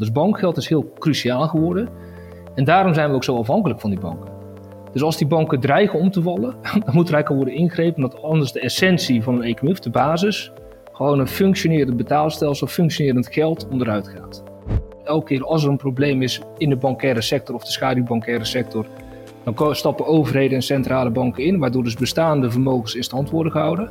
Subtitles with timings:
[0.00, 1.88] Dus bankgeld is heel cruciaal geworden.
[2.54, 4.30] En daarom zijn we ook zo afhankelijk van die banken.
[4.92, 7.96] Dus als die banken dreigen om te vallen, dan moet er eigenlijk al worden ingrepen.
[7.96, 10.52] Omdat anders de essentie van een economie, de basis,
[10.92, 14.42] gewoon een functionerend betaalstelsel, functionerend geld onderuit gaat.
[15.04, 18.86] Elke keer als er een probleem is in de bankaire sector of de schaduwbankaire sector,
[19.44, 23.90] dan stappen overheden en centrale banken in, waardoor dus bestaande vermogens in stand worden gehouden.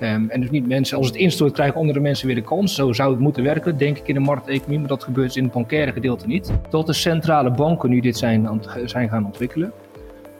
[0.00, 2.74] Um, en dus niet mensen, als het instort, krijgen andere mensen weer de kans.
[2.74, 4.78] Zo zou het moeten werken, denk ik, in de markteconomie.
[4.78, 6.52] Maar dat gebeurt in het bankaire gedeelte niet.
[6.70, 9.72] Tot de centrale banken nu dit zijn, zijn gaan ontwikkelen.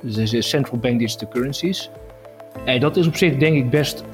[0.00, 1.90] Dus deze central bank digital currencies.
[2.64, 4.04] En dat is op zich, denk ik, best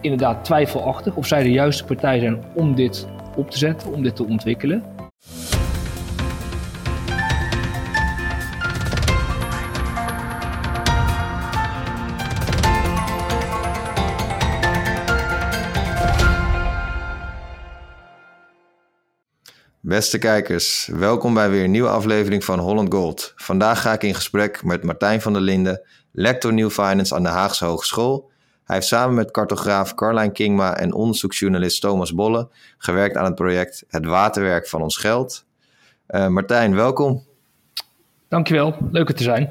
[0.00, 1.16] inderdaad twijfelachtig.
[1.16, 4.82] Of zij de juiste partij zijn om dit op te zetten, om dit te ontwikkelen.
[19.88, 23.32] Beste kijkers, welkom bij weer een nieuwe aflevering van Holland Gold.
[23.36, 27.28] Vandaag ga ik in gesprek met Martijn van der Linden, lector New Finance aan de
[27.28, 28.30] Haagse Hogeschool.
[28.64, 33.84] Hij heeft samen met cartograaf Carlijn Kingma en onderzoeksjournalist Thomas Bolle gewerkt aan het project
[33.88, 35.44] Het Waterwerk van ons Geld.
[36.10, 37.24] Uh, Martijn, welkom.
[38.28, 39.48] Dankjewel, leuk er te zijn.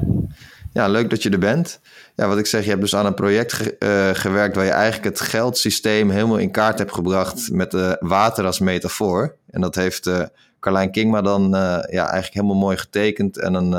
[0.78, 1.80] Ja, leuk dat je er bent.
[2.16, 5.06] Ja, wat ik zeg, je hebt dus aan een project uh, gewerkt waar je eigenlijk
[5.06, 9.36] het geldsysteem helemaal in kaart hebt gebracht met uh, water als metafoor.
[9.50, 10.22] En dat heeft uh,
[10.60, 13.70] Carlijn Kingma dan ja, eigenlijk helemaal mooi getekend en een,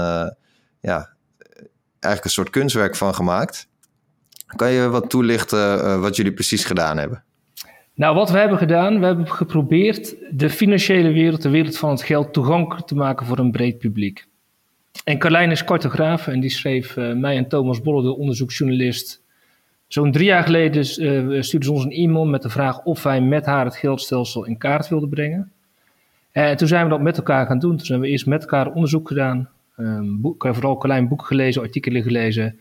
[0.80, 1.08] ja,
[1.90, 3.68] eigenlijk een soort kunstwerk van gemaakt.
[4.56, 7.24] Kan je wat toelichten wat jullie precies gedaan hebben?
[7.94, 12.02] Nou, wat we hebben gedaan, we hebben geprobeerd de financiële wereld, de wereld van het
[12.02, 14.26] geld, toegankelijk te maken voor een breed publiek.
[15.04, 19.22] En Carlijn is cartograaf en die schreef uh, mij en Thomas Bolle, de onderzoeksjournalist.
[19.86, 23.20] Zo'n drie jaar geleden uh, stuurde ze ons een e-mail met de vraag of wij
[23.20, 25.52] met haar het geldstelsel in kaart wilden brengen.
[26.32, 27.76] En toen zijn we dat met elkaar gaan doen.
[27.76, 29.48] Toen hebben we eerst met elkaar onderzoek gedaan.
[29.76, 32.58] Um, boek, vooral Carlijn boeken gelezen, artikelen gelezen.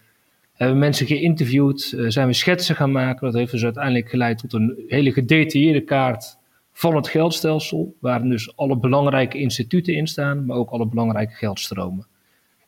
[0.53, 3.25] Hebben mensen geïnterviewd, uh, zijn we schetsen gaan maken.
[3.25, 6.37] Dat heeft dus uiteindelijk geleid tot een hele gedetailleerde kaart
[6.73, 7.95] van het geldstelsel.
[7.99, 12.05] Waar dus alle belangrijke instituten in staan, maar ook alle belangrijke geldstromen.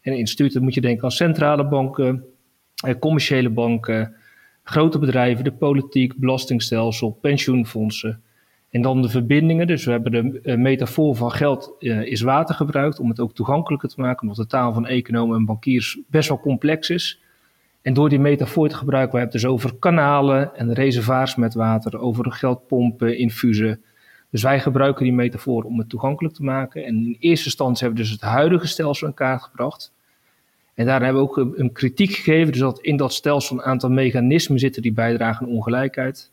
[0.01, 2.23] En instituten moet je denken aan centrale banken,
[2.85, 4.15] eh, commerciële banken,
[4.63, 8.21] grote bedrijven, de politiek, belastingstelsel, pensioenfondsen.
[8.69, 9.67] En dan de verbindingen.
[9.67, 13.33] Dus we hebben de eh, metafoor van geld uh, is water gebruikt om het ook
[13.33, 17.21] toegankelijker te maken, omdat de taal van economen en bankiers best wel complex is.
[17.81, 21.53] En door die metafoor te gebruiken, we hebben het dus over kanalen en reservoirs met
[21.53, 23.83] water, over geldpompen, infusen.
[24.29, 26.85] Dus wij gebruiken die metafoor om het toegankelijk te maken.
[26.85, 29.91] En in eerste instantie hebben we dus het huidige stelsel in kaart gebracht.
[30.73, 33.89] En daar hebben we ook een, kritiek gegeven, dus dat in dat stelsel een aantal
[33.89, 36.31] mechanismen zitten die bijdragen aan ongelijkheid.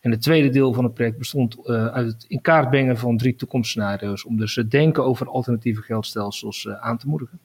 [0.00, 3.16] En het tweede deel van het project bestond uh, uit het in kaart brengen van
[3.16, 7.38] drie toekomstscenario's, om dus het denken over alternatieve geldstelsels uh, aan te moedigen.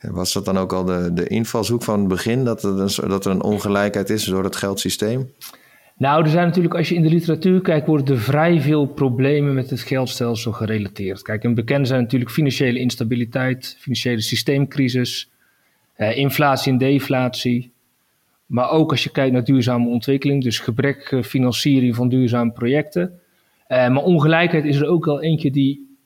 [0.00, 3.42] Was dat dan ook al de, de invalshoek van het begin, dat dat er een
[3.42, 5.30] ongelijkheid is door het geldsysteem?
[6.00, 9.54] Nou, er zijn natuurlijk, als je in de literatuur kijkt, worden er vrij veel problemen
[9.54, 11.22] met het geldstelsel gerelateerd.
[11.22, 15.30] Kijk, een bekende zijn natuurlijk financiële instabiliteit, financiële systeemcrisis,
[15.96, 17.72] uh, inflatie en deflatie.
[18.46, 23.20] Maar ook als je kijkt naar duurzame ontwikkeling, dus gebrek financiering van duurzame projecten.
[23.68, 25.96] Uh, maar ongelijkheid is er ook wel eentje die,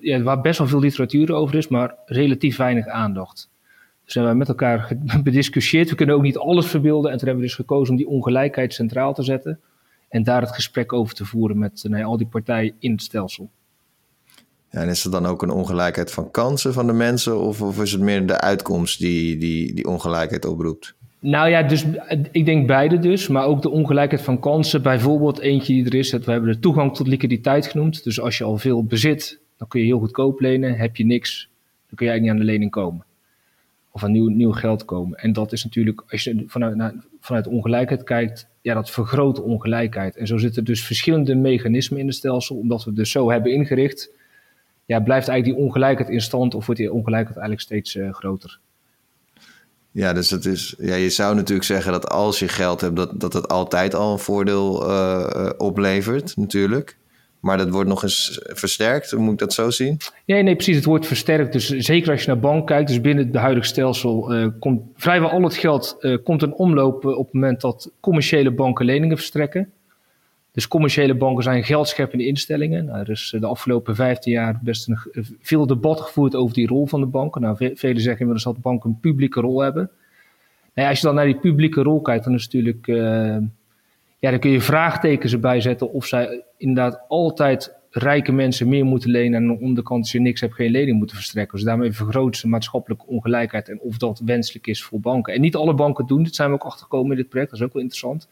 [0.00, 3.49] ja, waar best wel veel literatuur over is, maar relatief weinig aandacht.
[4.14, 5.90] Hebben we met elkaar bediscussieerd.
[5.90, 7.10] We kunnen ook niet alles verbeelden.
[7.10, 9.60] En toen hebben we dus gekozen om die ongelijkheid centraal te zetten.
[10.08, 13.50] En daar het gesprek over te voeren met nee, al die partijen in het stelsel.
[14.70, 17.40] Ja, en is er dan ook een ongelijkheid van kansen van de mensen?
[17.40, 20.94] Of, of is het meer de uitkomst die, die die ongelijkheid oproept?
[21.18, 21.86] Nou ja, dus
[22.32, 23.28] ik denk beide dus.
[23.28, 24.82] Maar ook de ongelijkheid van kansen.
[24.82, 26.10] Bijvoorbeeld eentje die er is.
[26.10, 28.04] Dat we hebben de toegang tot liquiditeit genoemd.
[28.04, 30.74] Dus als je al veel bezit, dan kun je heel goedkoop lenen.
[30.76, 31.48] Heb je niks,
[31.88, 33.04] dan kun je eigenlijk niet aan de lening komen.
[33.90, 35.18] Of aan nieuw, nieuw geld komen.
[35.18, 40.16] En dat is natuurlijk, als je vanuit, vanuit ongelijkheid kijkt, ja, dat vergroot ongelijkheid.
[40.16, 42.56] En zo zitten dus verschillende mechanismen in het stelsel.
[42.56, 44.10] Omdat we het dus zo hebben ingericht
[44.90, 48.58] ja, blijft eigenlijk die ongelijkheid in stand of wordt die ongelijkheid eigenlijk steeds uh, groter?
[49.90, 53.20] Ja, dus het is, ja, je zou natuurlijk zeggen dat als je geld hebt, dat,
[53.20, 56.96] dat het altijd al een voordeel uh, oplevert, natuurlijk.
[57.40, 59.96] Maar dat wordt nog eens versterkt, moet ik dat zo zien?
[60.26, 60.76] Nee, nee, precies.
[60.76, 61.52] Het wordt versterkt.
[61.52, 65.30] Dus zeker als je naar bank kijkt, dus binnen het huidige stelsel, uh, komt vrijwel
[65.30, 69.72] al het geld uh, komt een omloop op het moment dat commerciële banken leningen verstrekken.
[70.52, 72.84] Dus commerciële banken zijn geldscheppende instellingen.
[72.84, 74.98] Nou, er is de afgelopen 15 jaar best een,
[75.40, 77.40] veel debat gevoerd over die rol van de banken.
[77.40, 79.90] Nou, velen zeggen inmiddels dat banken een publieke rol hebben.
[80.74, 82.86] Nou als je dan naar die publieke rol kijkt, dan is natuurlijk.
[84.20, 89.10] Ja, dan kun je vraagtekens erbij zetten of zij inderdaad altijd rijke mensen meer moeten
[89.10, 91.56] lenen en aan de onderkant als je niks hebt geen lening moeten verstrekken.
[91.56, 95.34] Dus daarmee vergroot ze maatschappelijke ongelijkheid en of dat wenselijk is voor banken.
[95.34, 97.66] En niet alle banken doen dit, zijn we ook achtergekomen in dit project, dat is
[97.66, 98.28] ook wel interessant.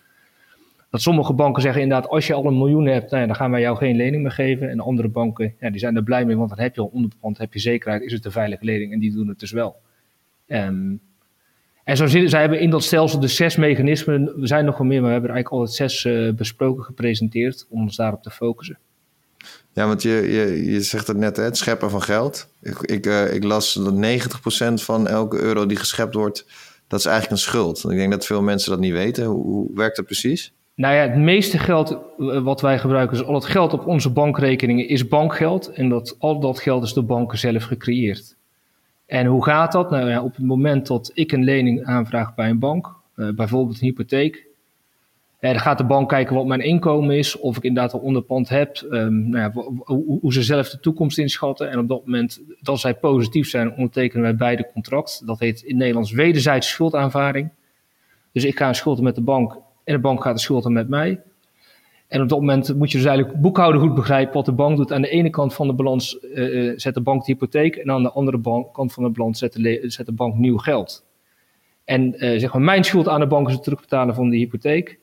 [0.90, 3.60] Dat sommige banken zeggen inderdaad, als je al een miljoen hebt, nou dan gaan wij
[3.60, 4.70] jou geen lening meer geven.
[4.70, 7.38] En andere banken, ja, die zijn er blij mee, want dan heb je al onderpand,
[7.38, 9.76] heb je zekerheid, is het een veilige lening en die doen het dus wel.
[10.46, 11.00] Um,
[11.88, 14.86] en zo zitten, zij hebben in dat stelsel de zes mechanismen, we zijn nog wel
[14.86, 18.30] meer, maar we hebben er eigenlijk altijd zes uh, besproken, gepresenteerd, om ons daarop te
[18.30, 18.78] focussen.
[19.72, 22.48] Ja, want je, je, je zegt het net, hè, het scheppen van geld.
[22.62, 23.94] Ik, ik, uh, ik las dat
[24.80, 26.46] 90% van elke euro die geschept wordt,
[26.88, 27.84] dat is eigenlijk een schuld.
[27.84, 29.24] Ik denk dat veel mensen dat niet weten.
[29.24, 30.52] Hoe, hoe werkt dat precies?
[30.74, 34.10] Nou ja, het meeste geld eh, wat wij gebruiken, dus al het geld op onze
[34.10, 35.68] bankrekeningen, is bankgeld.
[35.72, 38.36] En dat, al dat geld is door banken zelf gecreëerd.
[39.08, 39.90] En hoe gaat dat?
[39.90, 43.80] Nou ja, op het moment dat ik een lening aanvraag bij een bank, uh, bijvoorbeeld
[43.80, 44.46] een hypotheek,
[45.40, 48.86] dan gaat de bank kijken wat mijn inkomen is, of ik inderdaad al onderpand heb,
[48.90, 49.62] um, nou ja,
[50.20, 51.70] hoe, ze zelf de toekomst inschatten.
[51.70, 55.26] En op dat moment, dat zij positief zijn, ondertekenen wij beide contract.
[55.26, 57.50] Dat heet in Nederlands wederzijdse schuldaanvaring.
[58.32, 59.52] Dus ik ga een schulden met de bank
[59.84, 61.20] en de bank gaat de schulden met mij.
[62.08, 64.92] En op dat moment moet je dus eigenlijk boekhouden goed begrijpen wat de bank doet.
[64.92, 68.02] Aan de ene kant van de balans uh, zet de bank de hypotheek en aan
[68.02, 71.06] de andere bank, kant van de balans zet de, zet de bank nieuw geld.
[71.84, 74.98] En uh, zeg maar, mijn schuld aan de bank is het terugbetalen van de hypotheek.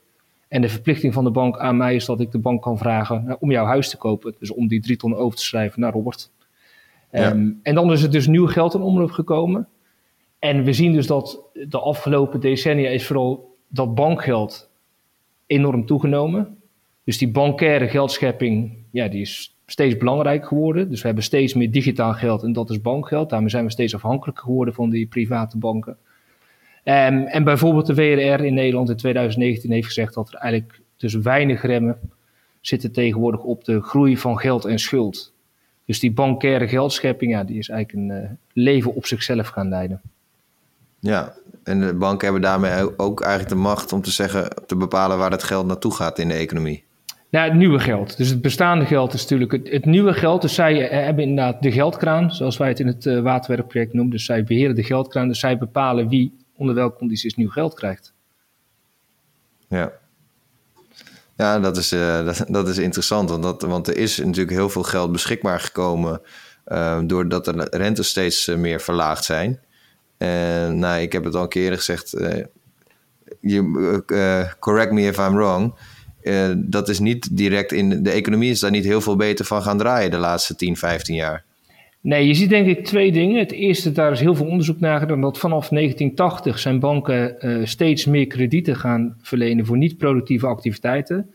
[0.48, 3.24] En de verplichting van de bank aan mij is dat ik de bank kan vragen
[3.25, 4.36] nou, om jouw huis te kopen.
[4.40, 6.31] Dus om die drie ton over te schrijven naar Robert.
[7.12, 7.31] Ja.
[7.31, 9.68] Um, en dan is er dus nieuw geld in omloop gekomen.
[10.40, 14.69] En we zien dus dat de afgelopen decennia is vooral dat bankgeld
[15.46, 16.58] enorm toegenomen.
[17.06, 20.90] Dus die bankaire geldschepping, ja, die is steeds belangrijk geworden.
[20.90, 23.30] Dus we hebben steeds meer digitaal geld en dat is bankgeld.
[23.30, 25.98] Daarmee zijn we steeds afhankelijker geworden van die private banken.
[26.84, 31.13] Um, en bijvoorbeeld de WRR in Nederland in 2019 heeft gezegd dat er eigenlijk dus
[31.13, 32.00] weinig remmen
[32.62, 35.34] zitten tegenwoordig op de groei van geld en schuld.
[35.86, 40.01] Dus die bankaire geldschepping, ja, die is eigenlijk een uh, leven op zichzelf gaan leiden.
[41.00, 45.18] Ja, en de banken hebben daarmee ook eigenlijk de macht om te zeggen, te bepalen
[45.18, 46.84] waar dat geld naartoe gaat in de economie.
[47.30, 48.18] Nou, het nieuwe geld.
[48.18, 50.42] Dus het bestaande geld is natuurlijk het, het nieuwe geld.
[50.42, 54.12] Dus zij eh, hebben inderdaad de geldkraan, zoals wij het in het uh, waterwerkproject noemen.
[54.12, 55.27] Dus zij beheren de geldkraan.
[55.27, 58.13] Dus zij bepalen wie onder welke condities nieuw geld krijgt.
[59.68, 59.92] Ja.
[61.38, 63.30] Ja, dat is, uh, dat, dat, is interessant.
[63.30, 66.22] Want, dat, want er is natuurlijk heel veel geld beschikbaar gekomen.
[67.06, 69.60] Doordat de rentes steeds meer verlaagd zijn.
[70.18, 72.18] En nou, ik heb het al een keer gezegd.
[73.39, 74.04] You,
[74.60, 75.74] correct me if I'm wrong.
[76.25, 79.62] Uh, dat is niet direct in de economie is daar niet heel veel beter van
[79.62, 81.44] gaan draaien de laatste 10, 15 jaar.
[82.01, 83.39] Nee, je ziet denk ik twee dingen.
[83.39, 87.66] Het eerste, daar is heel veel onderzoek naar gedaan, dat vanaf 1980 zijn banken uh,
[87.66, 91.30] steeds meer kredieten gaan verlenen voor niet-productieve activiteiten.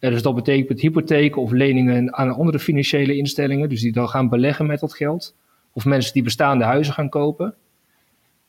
[0.00, 4.28] Uh, dus dat betekent hypotheken of leningen aan andere financiële instellingen, dus die dan gaan
[4.28, 5.34] beleggen met dat geld.
[5.72, 7.54] Of mensen die bestaande huizen gaan kopen.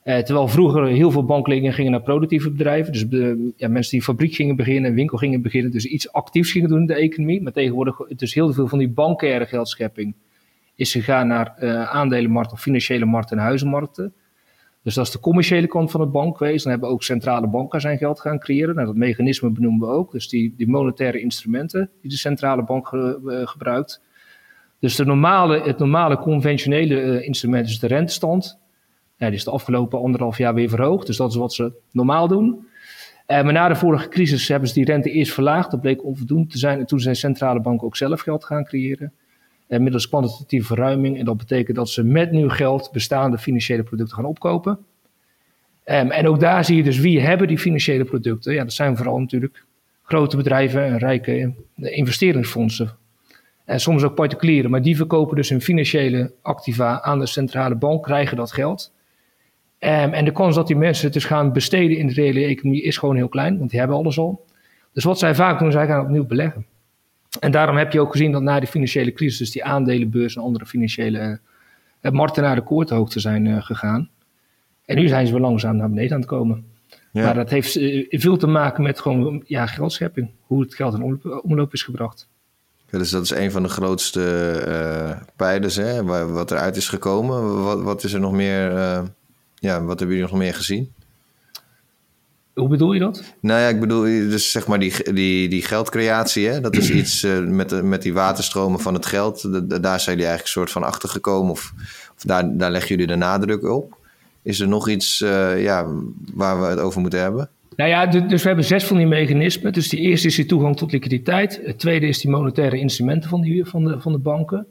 [0.04, 2.94] Uh, terwijl vroeger heel veel bankleningen gingen naar productieve bedrijven.
[2.94, 5.72] Dus de, ja, mensen die fabriek gingen beginnen, en winkel gingen beginnen.
[5.72, 7.42] Dus iets actiefs gingen doen in de economie.
[7.42, 10.16] Maar tegenwoordig, dus heel veel van die bankaire geldschepping
[10.76, 14.14] is gegaan naar uh, aandelenmarkten, financiële markten en huizenmarkten.
[14.82, 16.62] Dus dat is de commerciële kant van het bankwezen.
[16.62, 18.76] Dan hebben ook centrale banken zijn geld gaan creëren.
[18.76, 20.12] Nou, dat mechanisme benoemen we ook.
[20.12, 24.02] Dus die, die monetaire instrumenten die de centrale bank ge, gebruikt.
[24.80, 28.62] Dus de normale, het normale conventionele instrument is de rentestand.
[29.18, 31.08] Die is de afgelopen anderhalf jaar weer verhoogd.
[31.08, 32.68] Dus dat is wat ze normaal doen.
[33.28, 35.72] Uh, maar na de vorige crisis hebben ze die rente eerst verlaagd.
[35.72, 36.80] Dat bleek onvoldoende te zijn.
[36.80, 39.14] En toen zijn centrale banken ook zelf geld gaan creëren.
[39.68, 41.20] Uh, middels kwantitatieve verruiming.
[41.20, 44.80] En dat betekent dat ze met nieuw geld bestaande financiële producten gaan opkopen.
[45.86, 48.54] Um, en ook daar zie je dus wie hebben die financiële producten.
[48.54, 49.66] Ja, dat zijn vooral natuurlijk
[50.04, 52.96] grote bedrijven en rijke investeringsfondsen.
[53.66, 54.72] En soms ook particulieren.
[54.72, 58.94] Maar die verkopen dus hun financiële activa aan de centrale bank, krijgen dat geld.
[59.86, 62.84] Um, en de kans dat die mensen het dus gaan besteden in de reële economie
[62.84, 64.46] is gewoon heel klein, want die hebben alles al.
[64.94, 66.66] Dus wat zij vaak doen, zij gaan opnieuw beleggen.
[67.40, 70.42] En daarom heb je ook gezien dat na de financiële crisis dus die aandelenbeurs en
[70.42, 71.40] andere financiële
[72.02, 74.10] uh, markten naar de koorthoogte zijn uh, gegaan.
[74.86, 76.66] En nu zijn ze weer langzaam naar beneden aan het komen.
[77.12, 77.24] Ja.
[77.24, 80.30] Maar dat heeft uh, veel te maken met gewoon ja, geldschepping.
[80.42, 82.28] Hoe het geld in omloop is gebracht.
[82.90, 87.64] Ja, dus dat is een van de grootste pijlers, hè, wat eruit is gekomen.
[87.64, 88.72] Wat, wat is er nog meer
[89.64, 90.92] ja, wat hebben jullie nog meer gezien?
[92.54, 93.24] Hoe bedoel je dat?
[93.40, 96.62] Nou ja, ik bedoel, dus zeg maar die, die, die geldcreatie, hè?
[96.62, 99.42] dat is iets uh, met, met die waterstromen van het geld.
[99.42, 101.74] De, daar zijn jullie eigenlijk een soort van achtergekomen, of,
[102.16, 103.98] of daar, daar leggen jullie de nadruk op.
[104.42, 105.88] Is er nog iets uh, ja,
[106.34, 107.50] waar we het over moeten hebben?
[107.76, 109.74] Nou ja, dus we hebben zes van die mechanismen.
[109.74, 111.62] Dus die eerste is die toegang tot liquiditeit.
[111.64, 114.68] Het tweede is die monetaire instrumenten van, die, van, de, van de banken.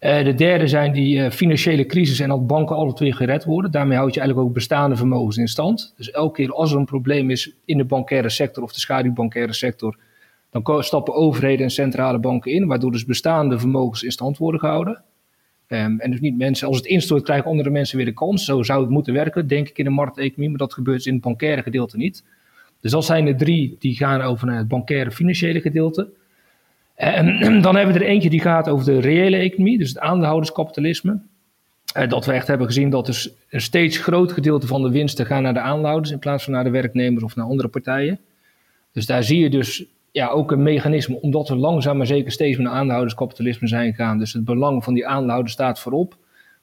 [0.00, 3.70] Uh, de derde zijn die uh, financiële crisis en dat banken alle twee gered worden.
[3.70, 5.94] Daarmee houd je eigenlijk ook bestaande vermogens in stand.
[5.96, 9.52] Dus elke keer als er een probleem is in de bankaire sector of de schaduwbankaire
[9.52, 9.96] sector,
[10.50, 15.02] dan stappen overheden en centrale banken in, waardoor dus bestaande vermogens in stand worden gehouden.
[15.68, 18.44] Um, en dus niet mensen, als het instort, krijgen andere mensen weer de kans.
[18.44, 21.22] Zo zou het moeten werken, denk ik, in de markteconomie, maar dat gebeurt in het
[21.22, 22.24] bankaire gedeelte niet.
[22.80, 26.10] Dus dat zijn de drie die gaan over naar het bankaire financiële gedeelte.
[27.62, 31.20] Dan hebben we er eentje die gaat over de reële economie, dus het aandeelhouderskapitalisme.
[31.96, 35.26] Uh, dat we echt hebben gezien dat dus een steeds groot gedeelte van de winsten
[35.26, 38.20] gaan naar de aandeelhouders in plaats van naar de werknemers of naar andere partijen.
[38.92, 42.56] Dus daar zie je dus ja, ook een mechanisme, omdat we langzaam maar zeker steeds
[42.56, 44.18] meer naar aandeelhouderskapitalisme zijn gegaan.
[44.18, 46.16] Dus het belang van die aandeelhouder staat voorop.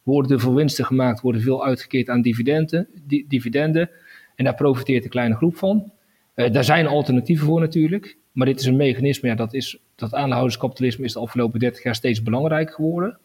[0.03, 2.87] Worden er veel winsten gemaakt, worden veel uitgekeerd aan dividenden,
[3.27, 3.89] dividenden.
[4.35, 5.91] En daar profiteert een kleine groep van.
[6.35, 8.17] Uh, daar zijn alternatieven voor natuurlijk.
[8.31, 11.95] Maar dit is een mechanisme, ja, dat, is, dat aandeelhouderskapitalisme is de afgelopen 30 jaar
[11.95, 13.17] steeds belangrijker geworden.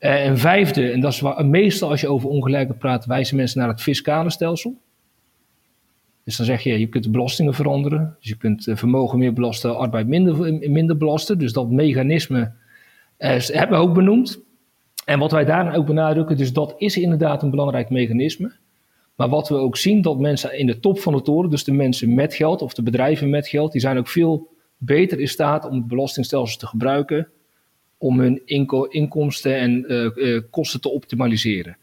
[0.00, 3.60] Uh, en vijfde, en dat is waar, meestal als je over ongelijke praat, wijzen mensen
[3.60, 4.78] naar het fiscale stelsel.
[6.24, 8.16] Dus dan zeg je, je kunt de belastingen veranderen.
[8.18, 11.38] Dus je kunt eh, vermogen meer belasten, arbeid minder, minder belasten.
[11.38, 12.52] Dus dat mechanisme
[13.16, 14.40] eh, hebben we ook benoemd.
[15.04, 18.52] En wat wij daarin ook benadrukken, dus dat is inderdaad een belangrijk mechanisme.
[19.14, 21.72] Maar wat we ook zien, dat mensen in de top van de toren, dus de
[21.72, 24.48] mensen met geld of de bedrijven met geld, die zijn ook veel
[24.80, 27.28] beter in staat om het belastingstelsel te gebruiken
[27.98, 28.42] om hun
[28.90, 31.76] inkomsten en uh, uh, kosten te optimaliseren.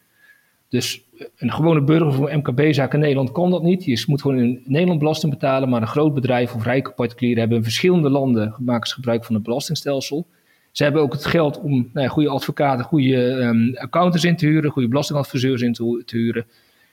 [0.70, 1.04] Dus
[1.38, 3.84] een gewone burger of een MKB-zaak in Nederland kan dat niet.
[3.84, 7.58] Je moet gewoon in Nederland belasting betalen, maar een groot bedrijf of rijke particulieren hebben
[7.58, 10.28] in verschillende landen maken gebruik van het belastingstelsel.
[10.72, 14.72] Ze hebben ook het geld om nou goede advocaten, goede um, accountants in te huren,
[14.72, 16.46] goede belastingadviseurs in te, te, huren.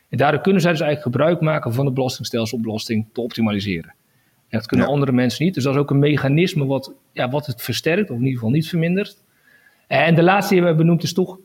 [0.08, 3.94] En daardoor kunnen zij dus eigenlijk gebruik maken van het belastingstelsel om belasting te optimaliseren.
[4.54, 5.54] En dat kunnen andere mensen niet.
[5.54, 8.50] Dus dat is ook een mechanisme wat, ja, wat het versterkt, of in ieder geval
[8.50, 9.16] niet vermindert.
[9.86, 11.38] En de laatste die we hebben benoemd is toch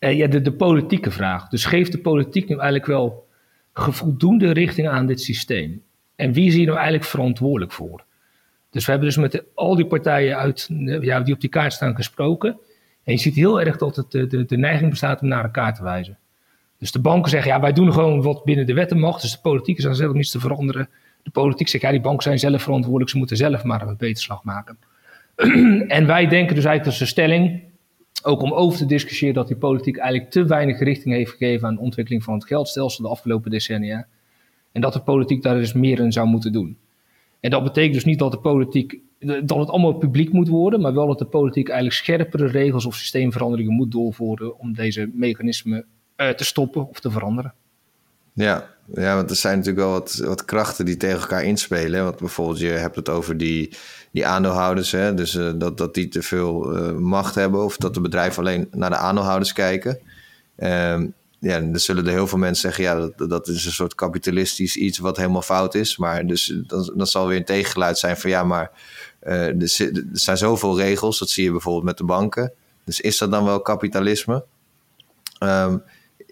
[0.00, 1.48] uh, ja, de, de, politieke vraag.
[1.48, 3.28] Dus geeft de politiek nu eigenlijk wel
[3.72, 5.82] voldoende richting aan dit systeem?
[6.16, 8.04] En wie is hier nou eigenlijk verantwoordelijk voor?
[8.70, 10.68] Dus we hebben dus met al die partijen uit,
[11.00, 12.58] ja, die op die kaart staan gesproken.
[13.04, 15.74] En je ziet heel erg dat het, de, de, de neiging bestaat om naar elkaar
[15.74, 16.18] te wijzen.
[16.78, 19.20] Dus de banken zeggen, ja, wij doen gewoon wat binnen de wetten mag.
[19.20, 20.88] Dus de politiek is aan zelf niets te veranderen.
[21.22, 23.10] De politiek zegt, ja, die banken zijn zelf verantwoordelijk.
[23.10, 24.78] Ze moeten zelf maar een beterslag maken.
[25.88, 27.62] en wij denken dus eigenlijk dat ze stelling,
[28.22, 31.74] ook om over te discussiëren dat die politiek eigenlijk te weinig richting heeft gegeven aan
[31.74, 34.06] de ontwikkeling van het geldstelsel de afgelopen decennia.
[34.72, 36.76] En dat de politiek daar dus meer in zou moeten doen.
[37.40, 40.94] En dat betekent dus niet dat de politiek, dat het allemaal publiek moet worden, maar
[40.94, 45.84] wel dat de politiek eigenlijk scherpere regels of systeemveranderingen moet doorvoeren om deze mechanismen
[46.16, 47.54] uh, te stoppen of te veranderen.
[48.32, 52.04] Ja, ja, want er zijn natuurlijk wel wat, krachten die tegen elkaar inspelen.
[52.04, 53.76] Want bijvoorbeeld, je hebt het over die,
[54.10, 55.14] die aandeelhouders, hè?
[55.14, 58.68] dus uh, dat, dat die te veel uh, macht hebben of dat de bedrijven alleen
[58.70, 59.98] naar de aandeelhouders kijken.
[60.56, 63.94] Um, ja, dan zullen er heel veel mensen zeggen, ja, dat, dat is een soort
[63.94, 65.96] kapitalistisch iets wat helemaal fout is.
[65.96, 66.54] Maar dus
[66.94, 68.70] dan zal weer een tegengeluid zijn van ja, maar
[69.20, 72.52] er, er zijn zoveel regels, dat zie je bijvoorbeeld met de banken.
[72.84, 74.44] Dus is dat dan wel kapitalisme?
[75.40, 75.82] Um,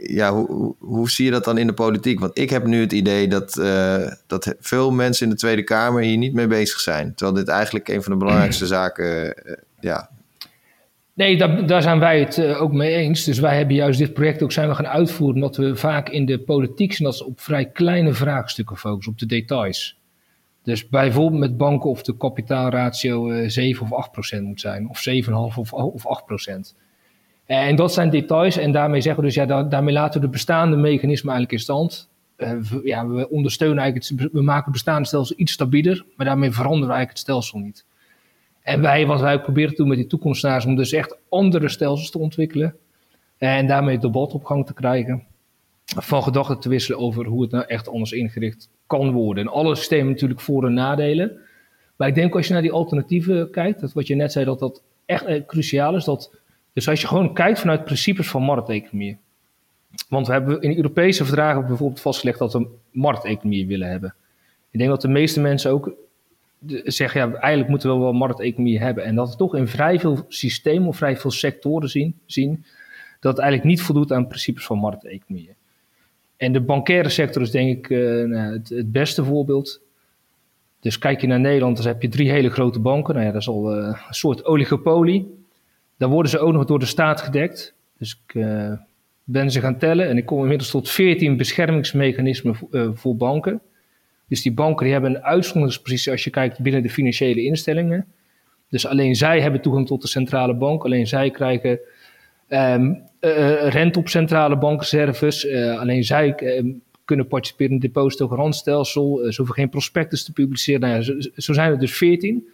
[0.02, 2.20] ja, hoe, hoe, zie je dat dan in de politiek?
[2.20, 6.02] Want ik heb nu het idee dat, uh, dat veel mensen in de Tweede Kamer
[6.02, 7.14] hier niet mee bezig zijn.
[7.14, 10.10] Terwijl dit eigenlijk een van de belangrijkste zaken, uh, ja.
[11.14, 13.24] Nee, daar, daar, zijn wij het uh, ook mee eens.
[13.24, 16.26] Dus wij hebben juist dit project ook zijn we gaan uitvoeren, omdat we vaak in
[16.26, 19.98] de politiek zijn dat ze op vrij kleine vraagstukken focussen, op de details.
[20.62, 25.32] Dus bijvoorbeeld met banken of de kapitaalratio 7 of 8 procent moet zijn, of 7,5
[25.32, 26.74] of, of 8 procent.
[27.50, 30.32] Eh, en dat zijn details en daarmee zeggen we dus, ja, daarmee laten we de
[30.32, 32.08] bestaande mechanismen eigenlijk in stand.
[32.36, 36.26] Uh, we, ja, we ondersteunen eigenlijk, het, we maken het bestaande stelsel iets stabieler, maar
[36.26, 37.84] daarmee veranderen we eigenlijk het stelsel niet.
[38.62, 42.10] En wij, wat wij proberen te doen met die toekomstnaars, om dus echt andere stelsels
[42.10, 42.76] te ontwikkelen
[43.38, 45.22] en daarmee het debat op gang te krijgen,
[45.84, 49.44] van gedachten te wisselen over hoe het nou echt anders ingericht kan worden.
[49.44, 51.38] En alle systemen natuurlijk voor- en nadelen.
[51.96, 54.58] Maar ik denk als je naar die alternatieven kijkt, dat wat je net zei, dat
[54.58, 56.38] dat echt eh, cruciaal is, dat
[56.72, 59.18] dus als je gewoon kijkt vanuit principes van markteconomie.
[60.08, 64.14] Want we hebben in Europese verdragen bijvoorbeeld vastgelegd dat we markteconomie willen hebben.
[64.70, 65.92] Ik denk dat de meeste mensen ook
[66.84, 69.04] zeggen, ja, eigenlijk moeten we wel markteconomie hebben.
[69.04, 72.64] En dat we toch in vrij veel systemen of vrij veel sectoren zien, zien
[73.20, 75.54] dat het eigenlijk niet voldoet aan principes van markteconomie.
[76.36, 79.80] En de bankaire sector is denk ik uh, het, het, beste voorbeeld.
[80.80, 83.14] Dus kijk je naar Nederland, dan heb je drie hele grote banken.
[83.14, 85.39] Nou ja, dat is al uh, een soort oligopolie.
[86.00, 87.74] Dan worden ze ook nog door de staat gedekt.
[87.98, 88.72] Dus ik uh,
[89.24, 93.60] ben ze gaan tellen en ik kom inmiddels tot 14 beschermingsmechanismen uh, voor banken.
[94.28, 98.06] Dus die banken die hebben een uitzonderingspositie als je kijkt binnen de financiële instellingen.
[98.68, 100.84] Dus alleen zij hebben toegang tot de centrale bank.
[100.84, 101.78] Alleen zij krijgen
[102.48, 105.48] um, uh, rente op centrale bankreserves.
[105.52, 109.16] Alleen zij uh, kunnen participeren in het depositogarantstelsel.
[109.16, 110.80] Ze hoeven geen prospectus te publiceren.
[110.80, 112.48] Nou zo, zo, zijn er dus veertien.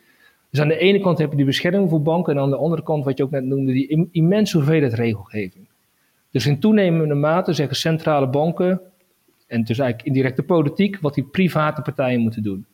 [0.57, 2.33] Dus aan de ene kant heb je die bescherming voor banken.
[2.33, 5.69] En aan de andere kant, wat je ook net noemde, die immense hoeveelheid regelgeving.
[6.31, 8.81] Dus in toenemende mate zeggen centrale banken,
[9.47, 12.67] en dus eigenlijk indirect de politiek, wat die private partijen moeten doen.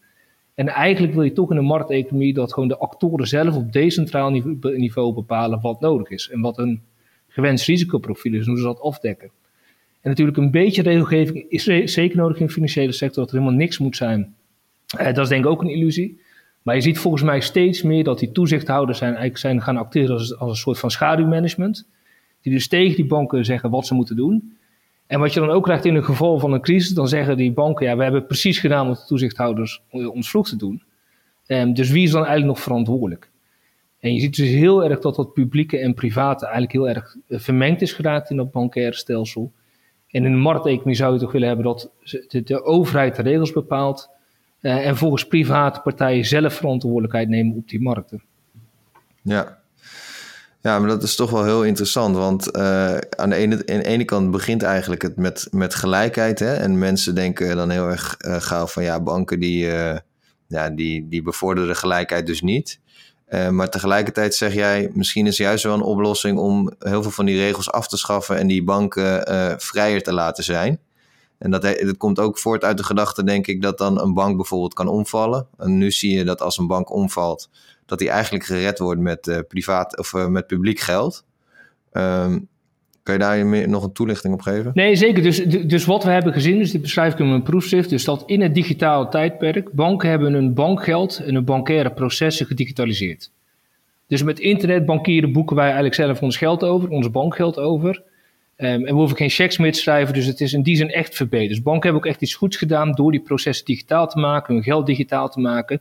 [0.55, 4.31] En eigenlijk wil je toch in een markteconomie dat gewoon de actoren zelf op decentraal
[4.61, 6.31] niveau bepalen wat nodig is.
[6.31, 6.83] En wat een
[7.29, 9.31] gewenst risicoprofiel is, hoe ze dat afdekken.
[10.01, 13.59] En natuurlijk een beetje regelgeving is zeker nodig in de financiële sector, dat er helemaal
[13.59, 14.35] niks moet zijn.
[14.97, 16.21] Eh, dat is denk ik ook een illusie.
[16.63, 20.13] Maar je ziet volgens mij steeds meer dat die toezichthouders zijn, eigenlijk zijn gaan acteren
[20.13, 21.89] als, als een soort van schaduwmanagement.
[22.41, 24.57] Die dus tegen die banken zeggen wat ze moeten doen.
[25.07, 27.53] En wat je dan ook krijgt in een geval van een crisis, dan zeggen die
[27.53, 30.83] banken, ja, we hebben precies gedaan wat de toezichthouders ons vroeg te doen.
[31.47, 33.31] Um, dus wie is dan eigenlijk nog verantwoordelijk?
[34.01, 37.39] En je ziet dus heel erg dat dat publieke en private eigenlijk heel erg eh,
[37.39, 39.53] vermengd is geraakt in dat bankaire stelsel.
[40.09, 41.91] En in de markteconomie zou je toch willen hebben dat
[42.29, 44.11] de overheid de regels bepaalt.
[44.63, 48.23] Uh, en volgens private partijen zelf verantwoordelijkheid nemen op die markten.
[49.23, 49.59] Ja,
[50.61, 52.17] ja, maar dat is toch wel heel interessant.
[52.17, 56.39] Want uh, aan, de ene, aan de ene kant begint eigenlijk het met, met gelijkheid.
[56.39, 56.55] Hè?
[56.55, 59.67] En mensen denken dan heel erg uh, gauw van ja, banken die,
[60.47, 62.81] ja, die, die bevorderen gelijkheid dus niet.
[63.51, 67.39] maar tegelijkertijd zeg jij, misschien is juist wel een oplossing om heel veel van die
[67.39, 69.25] regels af te schaffen en die banken
[69.61, 70.81] vrijer te laten zijn.
[71.43, 74.37] En dat, dat komt ook voort uit de gedachte, denk ik, dat dan een bank
[74.37, 75.47] bijvoorbeeld kan omvallen.
[75.59, 77.51] En nu zie je dat als een bank omvalt,
[77.87, 81.25] dat die eigenlijk gered wordt met, uh, privaat, of, uh, met publiek geld.
[81.93, 82.49] Um,
[83.03, 84.71] kan je daar nog een toelichting op geven?
[84.75, 85.23] Nee, zeker.
[85.23, 88.23] Dus, dus wat we hebben gezien, dus dit beschrijf ik in mijn proefschrift, dus dat
[88.27, 93.31] in het digitale tijdperk banken hebben hun bankgeld en hun bankaire processen gedigitaliseerd.
[94.07, 98.03] Dus met internetbankieren boeken wij eigenlijk zelf ons geld over, ons bankgeld over.
[98.57, 100.91] Um, en we hoeven geen checks meer te schrijven, dus het is in die zin
[100.91, 101.49] echt verbeterd.
[101.49, 104.63] Dus banken hebben ook echt iets goeds gedaan door die processen digitaal te maken, hun
[104.63, 105.81] geld digitaal te maken.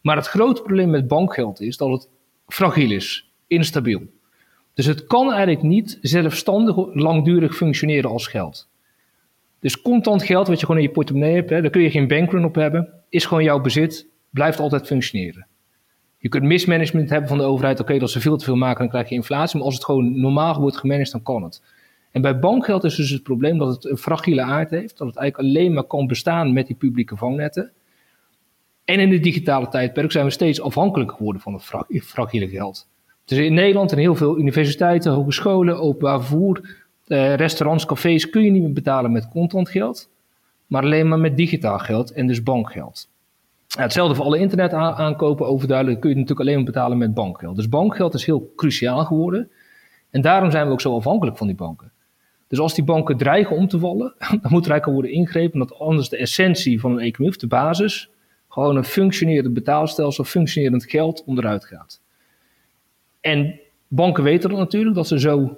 [0.00, 2.08] Maar het grote probleem met bankgeld is dat het
[2.46, 4.02] fragiel is, instabiel.
[4.74, 8.68] Dus het kan eigenlijk niet zelfstandig langdurig functioneren als geld.
[9.60, 12.44] Dus contant geld wat je gewoon in je portemonnee hebt, daar kun je geen bankrun
[12.44, 15.46] op hebben, is gewoon jouw bezit, blijft altijd functioneren.
[16.18, 18.88] Je kunt mismanagement hebben van de overheid, oké, als ze veel te veel maken, dan
[18.88, 21.62] krijg je inflatie, maar als het gewoon normaal wordt gemanaged, dan kan het.
[22.10, 25.16] En bij bankgeld is dus het probleem dat het een fragiele aard heeft, dat het
[25.16, 27.72] eigenlijk alleen maar kan bestaan met die publieke vangnetten.
[28.84, 31.62] En in het digitale tijdperk zijn we steeds afhankelijker geworden van het
[32.04, 32.88] fragiele geld.
[33.24, 38.50] Dus in Nederland en heel veel universiteiten, hogescholen, openbaar vervoer, eh, restaurants, cafés kun je
[38.50, 40.10] niet meer betalen met contant geld,
[40.66, 43.08] maar alleen maar met digitaal geld en dus bankgeld.
[43.76, 47.56] hetzelfde voor alle internet aankopen, overduidelijk kun je natuurlijk alleen maar betalen met bankgeld.
[47.56, 49.50] Dus bankgeld is heel cruciaal geworden
[50.10, 51.92] en daarom zijn we ook zo afhankelijk van die banken.
[52.48, 55.52] Dus als die banken dreigen om te vallen, dan moet er eigenlijk al worden ingrepen,
[55.52, 58.10] omdat anders de essentie van een economie, of de basis,
[58.48, 62.00] gewoon een functionerend betaalstelsel, functionerend geld onderuit gaat.
[63.20, 65.56] En banken weten dat natuurlijk, dat ze zo,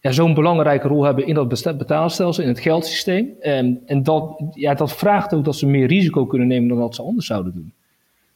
[0.00, 3.28] ja, zo'n belangrijke rol hebben in dat betaalstelsel, in het geldsysteem.
[3.40, 6.94] En, en dat, ja, dat vraagt ook dat ze meer risico kunnen nemen dan dat
[6.94, 7.72] ze anders zouden doen.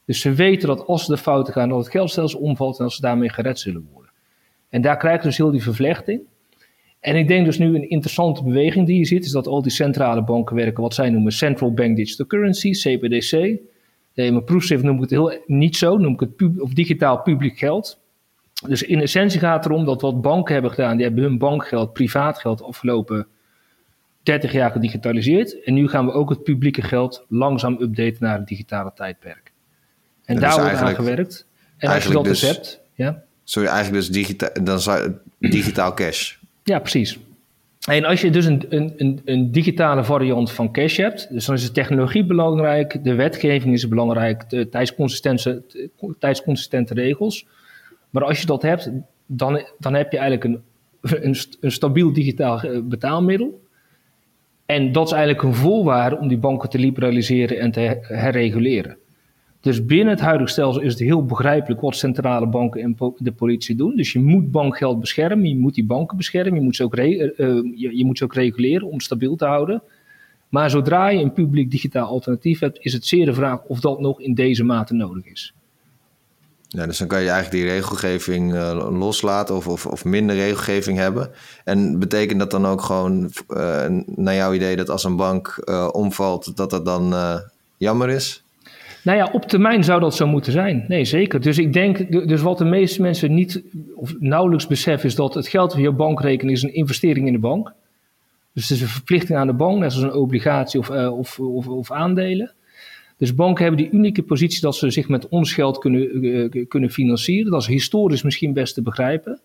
[0.05, 2.93] Dus ze weten dat als ze de fouten gaan, dat het geldstelsel omvalt en dat
[2.93, 4.13] ze daarmee gered zullen worden.
[4.69, 6.21] En daar krijg je dus heel die vervlechting.
[7.01, 9.73] En ik denk dus nu een interessante beweging die je ziet, is dat al die
[9.73, 13.33] centrale banken werken wat zij noemen Central Bank Digital Currency, CBDC.
[13.33, 17.23] In mijn proefschrift noem ik het heel niet zo, noem ik het pub, of digitaal
[17.23, 18.01] publiek geld.
[18.67, 21.93] Dus in essentie gaat het erom dat wat banken hebben gedaan, die hebben hun bankgeld,
[21.93, 23.27] privaat geld, afgelopen
[24.23, 25.63] 30 jaar gedigitaliseerd.
[25.63, 29.53] En nu gaan we ook het publieke geld langzaam updaten naar het digitale tijdperk.
[30.25, 31.47] En daar dus wordt aan gewerkt.
[31.77, 33.23] En als je dat dus, dus hebt, ja.
[33.45, 36.38] Sorry, eigenlijk dus digita dan zou, digitaal cash.
[36.69, 37.19] Ja, precies.
[37.89, 41.67] En als je dus een, een, een, digitale variant van cash hebt, dus dan is
[41.67, 45.63] de technologie belangrijk, de wetgeving is belangrijk, de tijdsconsistente,
[46.19, 47.47] tijdsconsistente regels.
[48.11, 48.91] Maar als je dat hebt,
[49.27, 50.63] dan, dan heb je eigenlijk een,
[51.25, 53.61] een, een stabiel digitaal eh, betaalmiddel.
[54.67, 58.97] En dat is eigenlijk een voorwaarde om die banken te liberaliseren en te herreguleren.
[59.69, 63.77] Dus binnen het huidige stelsel is het heel begrijpelijk wat centrale banken en de politie
[63.77, 63.97] doen.
[63.97, 67.07] Dus je moet bankgeld beschermen, je moet die banken beschermen, je moet ze ook, uh,
[67.07, 69.83] je, je, moet ze ook reguleren om stabiel te houden.
[70.49, 74.01] Maar zodra je een publiek digitaal alternatief hebt, is het zeer de vraag of dat
[74.01, 75.55] nog in deze mate nodig is.
[76.69, 80.99] Ja, dus dan kan je eigenlijk die regelgeving uh, loslaten of, of, of, minder regelgeving
[80.99, 81.31] hebben.
[81.65, 83.31] En betekent dat dan ook gewoon,
[84.07, 87.15] naar jouw idee, dat als een bank omvalt, dat dat dan
[87.77, 88.43] jammer is?
[89.09, 90.85] Nou ja, op termijn zou dat zo moeten zijn.
[90.89, 91.41] Nee, zeker.
[91.41, 93.63] Dus ik denk, dus wat de meeste mensen niet
[93.95, 97.39] of nauwelijks beseffen, is dat het geld op je bankrekening is een investering in de
[97.39, 97.73] bank.
[98.53, 101.39] Dus het is een verplichting aan de bank, net zoals een obligatie of, uh, of,
[101.41, 102.53] of, of, aandelen.
[103.17, 106.91] Dus banken hebben die unieke positie dat ze zich met ons geld kunnen, uh, kunnen
[106.91, 107.51] financieren.
[107.51, 109.41] Dat is historisch misschien best te begrijpen.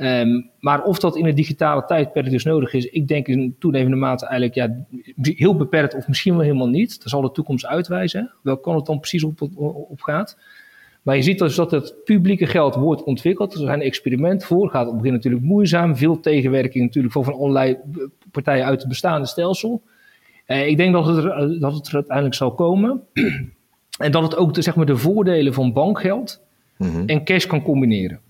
[0.00, 3.96] Um, maar of dat in het digitale tijdperk dus nodig is, ik denk in toenemende
[3.96, 4.84] mate eigenlijk ja,
[5.22, 7.02] heel beperkt of misschien wel helemaal niet.
[7.02, 8.32] Dat zal de toekomst uitwijzen.
[8.42, 9.42] Welk kan het dan precies op,
[9.90, 10.38] op, gaat.
[11.02, 13.54] Maar je ziet dus dat het publieke geld wordt ontwikkeld.
[13.54, 14.70] Er zijn experimenten voor.
[14.70, 15.96] Gaat op het begin natuurlijk moeizaam.
[15.96, 17.76] Veel tegenwerking natuurlijk van allerlei
[18.30, 19.82] partijen uit het bestaande stelsel.
[20.46, 23.02] Uh, ik denk dat het, er, dat het er uiteindelijk zal komen.
[24.04, 26.42] en dat het ook de, zeg maar, de voordelen van bankgeld
[26.76, 27.06] mm -hmm.
[27.06, 28.20] en cash kan combineren.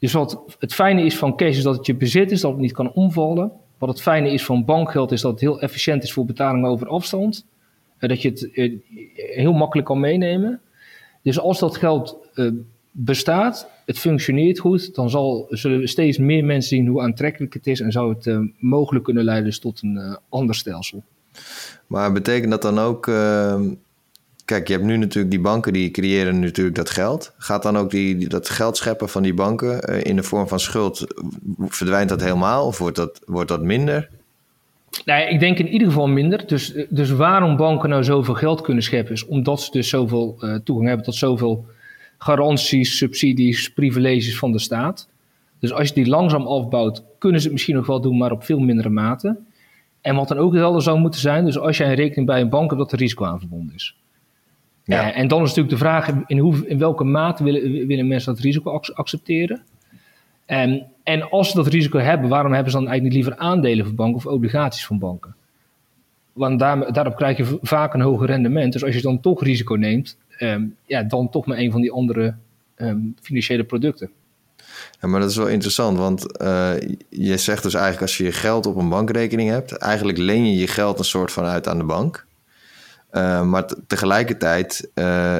[0.00, 2.60] Dus wat het fijne is van cash is dat het je bezit is, dat het
[2.60, 3.52] niet kan omvallen.
[3.78, 6.88] Wat het fijne is van bankgeld is dat het heel efficiënt is voor betaling over
[6.88, 7.46] afstand.
[7.98, 8.78] Uh, dat je het uh,
[9.14, 10.60] heel makkelijk kan meenemen.
[11.22, 12.52] Dus als dat geld uh,
[12.90, 17.80] bestaat, het functioneert goed, dan zal, zullen steeds meer mensen zien hoe aantrekkelijk het is
[17.80, 21.02] en zou het mogelijk kunnen leiden tot een ander stelsel.
[21.86, 23.74] Maar betekent dat dan ook ehm,
[24.50, 27.32] kijk, je hebt nu natuurlijk die banken die creëren natuurlijk dat geld.
[27.38, 30.60] Gaat dan ook die, dat geld scheppen van die banken uh, in de vorm van
[30.60, 31.06] schuld,
[31.58, 34.08] verdwijnt dat helemaal of wordt dat, wordt dat minder?
[35.04, 36.46] Nee, ik denk in ieder geval minder.
[36.46, 40.54] Dus, dus waarom banken nou zoveel geld kunnen scheppen, is omdat ze dus zoveel uh,
[40.64, 41.64] toegang hebben tot zoveel
[42.18, 45.08] garanties, subsidies, privileges van de staat.
[45.58, 48.44] Dus als je die langzaam afbouwt, kunnen ze het misschien nog wel doen, maar op
[48.44, 49.36] veel mindere mate.
[50.00, 52.48] En wat dan ook helder zou moeten zijn, dus als jij een rekening bij een
[52.48, 53.94] bank hebt, dat er risico aan verbonden is.
[54.90, 55.10] Ja.
[55.10, 58.34] Uh, en dan is natuurlijk de vraag in, hoe, in welke mate willen, willen mensen
[58.34, 59.62] dat risico accepteren.
[60.46, 63.84] En, en als ze dat risico hebben, waarom hebben ze dan eigenlijk niet liever aandelen
[63.84, 65.34] van banken of obligaties van banken?
[66.32, 68.72] Want daar, daarop krijg je vaak een hoger rendement.
[68.72, 71.92] Dus als je dan toch risico neemt, um, ja, dan toch maar een van die
[71.92, 72.34] andere
[72.76, 74.10] um, financiële producten.
[75.00, 76.70] Ja, maar dat is wel interessant, want uh,
[77.08, 80.58] je zegt dus eigenlijk als je je geld op een bankrekening hebt, eigenlijk leen je
[80.58, 82.26] je geld een soort van uit aan de bank.
[83.12, 85.38] Uh, maar tegelijkertijd, uh,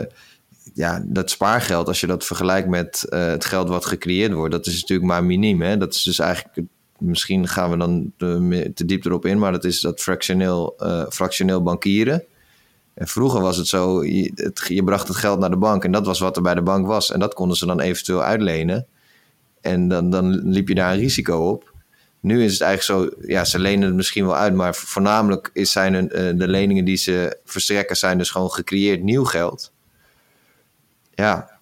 [0.74, 4.66] ja, dat spaargeld, als je dat vergelijkt met uh, het geld wat gecreëerd wordt, dat
[4.66, 5.62] is natuurlijk maar miniem.
[5.62, 5.76] Hè?
[5.76, 9.64] Dat is dus eigenlijk, misschien gaan we dan te, te diep erop in, maar dat
[9.64, 10.76] is dat fractioneel,
[11.08, 12.24] fractioneel bankieren.
[12.94, 16.06] En vroeger was het zo, je, je bracht het geld naar de bank en dat
[16.06, 17.12] was wat er bij de bank was.
[17.12, 18.86] En dat konden ze dan eventueel uitlenen.
[19.60, 21.69] En dan, dan liep je daar een risico op.
[22.20, 25.72] Nu is het eigenlijk zo, ja, ze lenen het misschien wel uit, maar voornamelijk is
[25.72, 29.72] zijn hun, uh, de leningen die ze verstrekken, zijn dus gewoon gecreëerd nieuw geld.
[31.14, 31.58] Ja.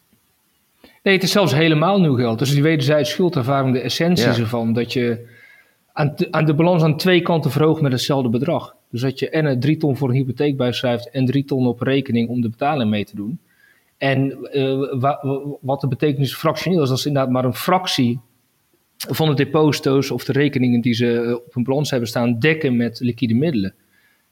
[1.03, 2.38] Nee, het is zelfs helemaal nieuw geld.
[2.38, 4.37] Dus die wederzijds schuldervaring, de essentie ja.
[4.37, 5.27] ervan, dat je
[5.92, 8.75] aan, aan de balans aan twee kanten verhoogt met hetzelfde bedrag.
[8.90, 11.81] Dus dat je en een drie ton voor een hypotheek bijschrijft en drie ton op
[11.81, 13.38] rekening om de betaling mee te doen.
[13.99, 15.21] En uh, wa,
[15.61, 18.21] wat de betekenis fractioneel is, dat is inderdaad maar een fractie
[19.06, 22.76] van de deposito's of de rekeningen die ze eh, op hun balans hebben staan dekken
[22.76, 23.74] met liquide middelen.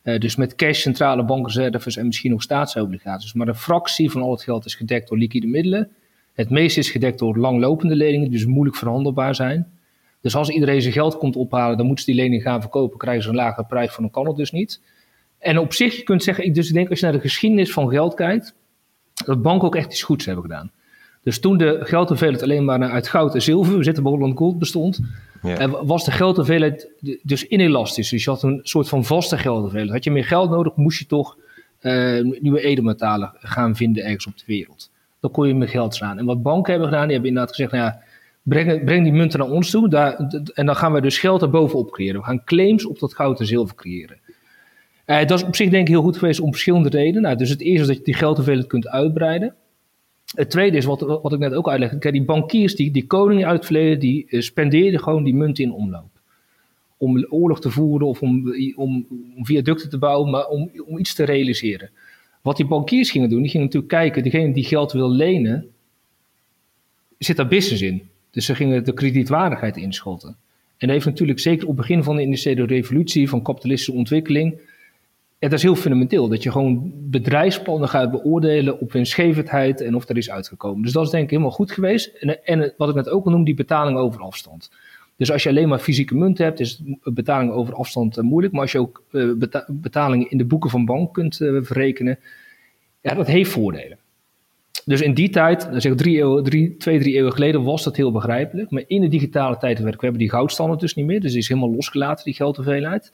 [0.03, 3.33] Uh, dus met cash, centrale bankreserves en misschien nog staatsobligaties.
[3.33, 5.91] Maar een fractie van al het geld is gedekt door liquide middelen.
[6.35, 9.71] Het meeste is gedekt door langlopende leningen, die dus moeilijk verhandelbaar zijn.
[10.21, 13.23] Dus als iedereen zijn geld komt ophalen, dan moeten ze die lening gaan verkopen, krijgen
[13.23, 14.81] ze een lagere prijs van, dan kan het dus niet.
[15.39, 17.89] En op zich, je kunt zeggen, ik dus denk als je naar de geschiedenis van
[17.89, 18.55] geld kijkt,
[19.25, 20.71] dat banken ook echt iets goeds hebben gedaan.
[21.27, 24.59] Dus toen de geldhoeveelheid alleen maar uit goud en zilver, we zitten bij Holland Gold
[24.59, 25.01] bestond,
[25.43, 25.69] ja.
[25.69, 26.89] was de geldhoeveelheid
[27.23, 28.09] dus inelastisch.
[28.09, 29.93] Dus je had een soort van vaste geldhoeveelheid.
[29.93, 31.37] Had je meer geld nodig, moest je toch
[31.83, 34.91] uh, nieuwe edelmetalen gaan vinden ergens op de wereld.
[35.21, 36.19] Dan kon je meer geld slaan.
[36.19, 38.03] En wat banken hebben gedaan, die hebben inderdaad gezegd, nou ja,
[38.43, 39.89] breng, breng die munten naar ons toe.
[39.89, 40.17] Daar,
[40.55, 42.21] en dan gaan we dus geld erbovenop creëren.
[42.21, 44.17] We gaan claims op dat goud en zilver creëren.
[45.07, 47.23] Uh, dat is op zich denk ik heel goed geweest om verschillende redenen.
[47.23, 49.55] Nou, dus het eerste is dat je die geldhoeveelheid kunt uitbreiden.
[50.37, 53.47] Het tweede is, wat, wat ik net ook uitlegde, kijk, die bankiers, die, die koningen
[53.47, 56.11] uit het verleden, die uh, spendeerden gewoon die munten in omloop.
[56.97, 61.15] Om oorlog te voeren of om, om, om viaducten te bouwen, maar om, om iets
[61.15, 61.91] te realiseren.
[62.43, 65.67] Wat die bankiers gingen doen, die gingen natuurlijk kijken, degene die geld wil lenen,
[67.19, 68.03] zit daar business in.
[68.31, 70.29] Dus ze gingen de kredietwaardigheid inschotten.
[70.77, 74.59] En dat heeft natuurlijk zeker op het begin van de industriële revolutie, van kapitalistische ontwikkeling,
[75.39, 76.29] ja, dat is heel fundamenteel.
[76.29, 80.83] Dat je gewoon bedrijfsplannen gaat beoordelen op winstgevendheid en of er is uitgekomen.
[80.83, 82.15] Dus dat is denk ik helemaal goed geweest.
[82.15, 84.71] En, en wat ik net ook al noem, die betaling over afstand.
[85.17, 88.53] Dus als je alleen maar fysieke munt hebt, is betaling over afstand uh, moeilijk.
[88.53, 92.19] Maar als je ook uh, beta betalingen in de boeken van bank kunt uh, verrekenen,
[93.01, 93.99] ja, dat heeft voordelen.
[94.85, 98.71] Dus in die tijd, zeg drie twee, drie eeuwen geleden, was dat heel begrijpelijk.
[98.71, 101.21] Maar in de digitale tijdperk, we hebben die goudstandaard dus niet meer.
[101.21, 103.13] Dus die is helemaal losgelaten, die geldhoeveelheid.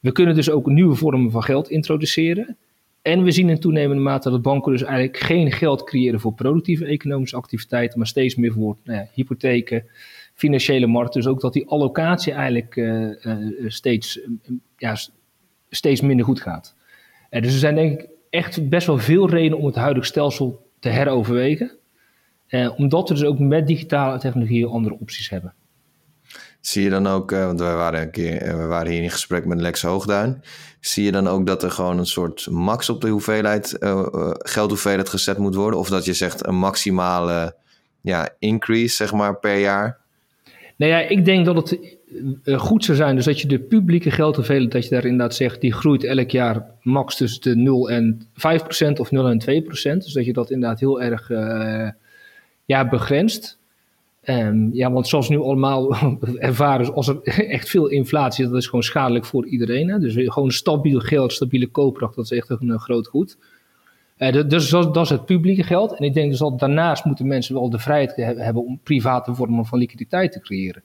[0.00, 2.56] We kunnen dus ook nieuwe vormen van geld introduceren.
[3.02, 6.84] En we zien in toenemende mate dat banken dus eigenlijk geen geld creëren voor productieve
[6.84, 9.84] economische activiteiten, maar steeds meer voor nou ja, hypotheken,
[10.34, 11.20] financiële markten.
[11.20, 14.20] Dus ook dat die allocatie eigenlijk uh, uh, steeds,
[14.76, 14.96] ja,
[15.70, 16.76] steeds minder goed gaat.
[17.30, 20.66] Uh, dus er zijn denk ik echt best wel veel redenen om het huidige stelsel
[20.78, 21.70] te heroverwegen.
[22.76, 25.54] omdat we dus ook met digitale technologieën andere opties hebben.
[26.60, 29.60] Zie je dan ook, want we waren, een keer, we waren hier in gesprek met
[29.60, 30.42] Lex Hoogduin.
[30.80, 33.76] Zie je dan ook dat er gewoon een soort max op de hoeveelheid,
[34.38, 35.78] geldhoeveelheid gezet moet worden?
[35.78, 37.54] Of dat je zegt een maximale
[38.00, 39.98] ja, increase zeg maar, per jaar?
[40.76, 41.98] Nou ja, ik denk dat het
[42.44, 45.60] eh, goed zou zijn, dus dat je de publieke geldhoeveelheid, dat je daar inderdaad zegt,
[45.60, 49.62] die groeit elk jaar max tussen de 0 en 5 procent of 0 en 2
[49.62, 50.02] procent.
[50.02, 51.88] Dus dat je dat inderdaad heel erg uh,
[52.64, 53.58] ja, begrenst.
[54.30, 55.96] Um, ja, want zoals nu allemaal
[56.38, 57.22] ervaren, als er
[57.56, 59.88] echt veel inflatie is, dat is gewoon schadelijk voor iedereen.
[59.88, 59.98] Hè?
[59.98, 63.36] Dus gewoon stabiel geld, stabiele koopkracht, dat is echt een, een groot goed.
[64.18, 65.98] Uh, dus dat, dat, is het publieke geld.
[65.98, 69.66] En ik denk dus dat daarnaast moeten mensen wel de vrijheid hebben om private vormen
[69.66, 70.82] van liquiditeit te creëren.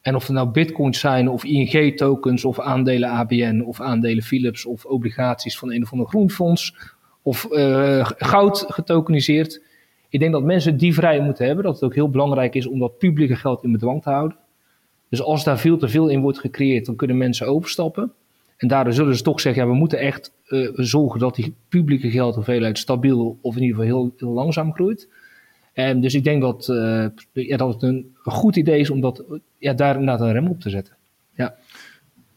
[0.00, 4.84] En of het nou bitcoins zijn, of ING-tokens, of aandelen ABN, of aandelen Philips, of
[4.84, 6.74] obligaties van een of ander groenfonds,
[7.22, 9.62] of uh, goud getokeniseerd.
[10.08, 11.64] Ik denk dat mensen die vrijheid moeten hebben.
[11.64, 14.36] Dat het ook heel belangrijk is om dat publieke geld in bedwang te houden.
[15.08, 18.12] Dus als daar veel te veel in wordt gecreëerd, dan kunnen mensen overstappen.
[18.56, 22.10] En daardoor zullen ze toch zeggen, ja, we moeten echt uh, zorgen dat die publieke
[22.10, 25.08] geldhoeveelheid stabiel of in ieder geval heel, langzaam groeit.
[25.72, 26.66] En dus ik denk dat,
[27.32, 29.24] ja, dat het een goed idee is om dat,
[29.58, 30.96] ja, daar inderdaad een rem op te zetten.
[31.34, 31.54] Ja.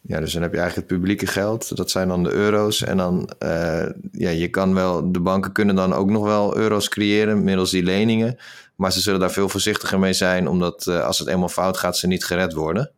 [0.02, 2.84] Ja, dus dan heb je eigenlijk het publieke geld, dat zijn dan de euro's.
[2.84, 6.90] En dan, uh, ja, je kan wel, de banken kunnen dan ook nog wel euro's
[6.90, 8.38] creëren middels die leningen.
[8.76, 11.98] Maar ze zullen daar veel voorzichtiger mee zijn, omdat uh, als het eenmaal fout gaat,
[11.98, 12.92] ze niet gered worden.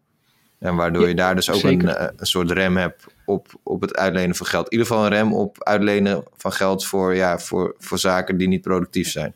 [0.60, 4.36] En waardoor je daar dus ook een, een, soort rem hebt op, op het uitlenen
[4.36, 4.66] van geld.
[4.66, 8.48] In ieder geval een rem op uitlenen van geld voor, ja, voor, voor zaken die
[8.48, 9.34] niet productief zijn.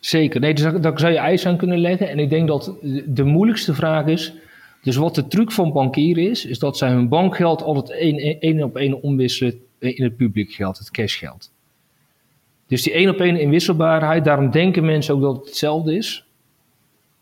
[0.00, 2.08] Zeker, nee, dus daar, zou je eisen aan kunnen leggen.
[2.08, 2.72] En ik denk dat
[3.06, 4.34] de moeilijkste vraag is.
[4.86, 7.90] Dus wat de truc van bankieren is, is dat zij hun bankgeld altijd
[8.40, 11.52] één, op één omwisselen in het publiek geld, het cashgeld.
[12.66, 16.26] Dus die één op één inwisselbaarheid, daarom denken mensen ook dat het hetzelfde is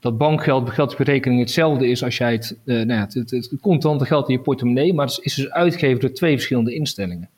[0.00, 4.05] dat bankgeld, geldberekening hetzelfde is als jij het, uh, nou ja, het, het, het, contante
[4.05, 7.29] geld in je portemonnee, maar het is dus uitgegeven door twee verschillende instellingen.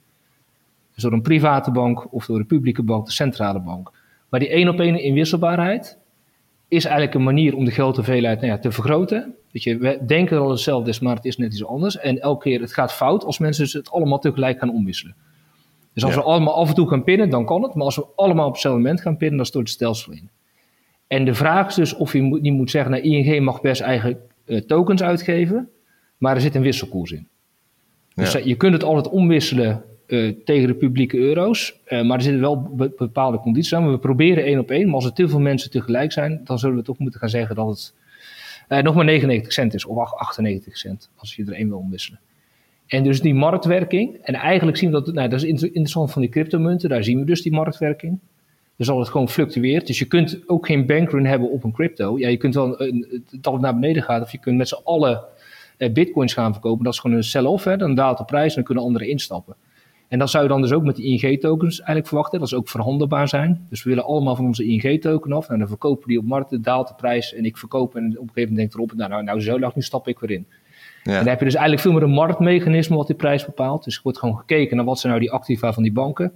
[0.95, 3.93] Dus door een private bank of door een publieke bank, de centrale bank.
[4.29, 5.99] Maar die één op één inwisselbaarheid
[6.69, 9.35] is eigenlijk een manier om de geldhoeveelheid nou ja, te vergroten.
[9.53, 11.99] Dat je, we denken het hetzelfde is, maar het is net iets anders.
[11.99, 15.15] En elke keer het gaat fout als mensen dus het allemaal tegelijk gaan omwisselen.
[15.93, 17.75] Dus als we allemaal af en toe gaan pinnen, dan kan het.
[17.75, 20.31] Maar als we allemaal op hetzelfde moment gaan pinnen, dan stort het stelsel in.
[21.07, 24.19] En de vraag is dus of je niet moet zeggen, nou, ING mag best eigen
[24.47, 25.69] uh, tokens uitgeven,
[26.19, 27.29] maar er zit een wisselkoers in.
[28.15, 28.41] Dus ja.
[28.45, 32.63] je kunt het altijd omwisselen uh, tegen de publieke euro's, uh, maar er zitten wel
[32.63, 33.91] be bepaalde condities aan.
[33.91, 36.77] We proberen één op één, maar als er te veel mensen tegelijk zijn, dan zullen
[36.77, 37.93] we toch moeten gaan zeggen dat
[38.69, 42.21] het nog maar 99 cent is, of 98 cent, als je er één wil omwisselen.
[42.87, 46.31] En dus die marktwerking, en eigenlijk zien we dat, nou, dat is interessant van die
[46.31, 48.19] cryptomunten, daar zien we dus die marktwerking.
[48.77, 49.87] Dus als het gewoon fluctueert.
[49.87, 52.19] Dus je kunt ook geen bankrun hebben op een crypto.
[52.19, 52.77] Ja, je kunt wel
[53.31, 54.23] dat het naar beneden gaat.
[54.23, 55.25] Of je kunt met z'n allen
[55.77, 56.85] eh, bitcoins gaan verkopen.
[56.85, 57.65] Dat is gewoon een sell-off.
[57.65, 59.57] Dan daalt de prijs en dan kunnen anderen instappen.
[60.09, 62.39] En dat zou je dan dus ook met de ING-tokens eigenlijk verwachten.
[62.39, 63.67] Dat ze ook verhandelbaar zijn.
[63.69, 65.43] Dus we willen allemaal van onze ING-token af.
[65.43, 67.35] En nou, dan verkopen die op markt, daalt de prijs.
[67.35, 68.95] En ik verkoop en op een gegeven moment denk ik erop.
[68.95, 70.47] Nou, nou, nou zo lang, nu stap ik weer in.
[71.03, 71.13] Ja.
[71.13, 73.85] En dan heb je dus eigenlijk veel meer een marktmechanisme wat die prijs bepaalt.
[73.85, 76.33] Dus er wordt gewoon gekeken naar wat zijn nou die activa van die banken.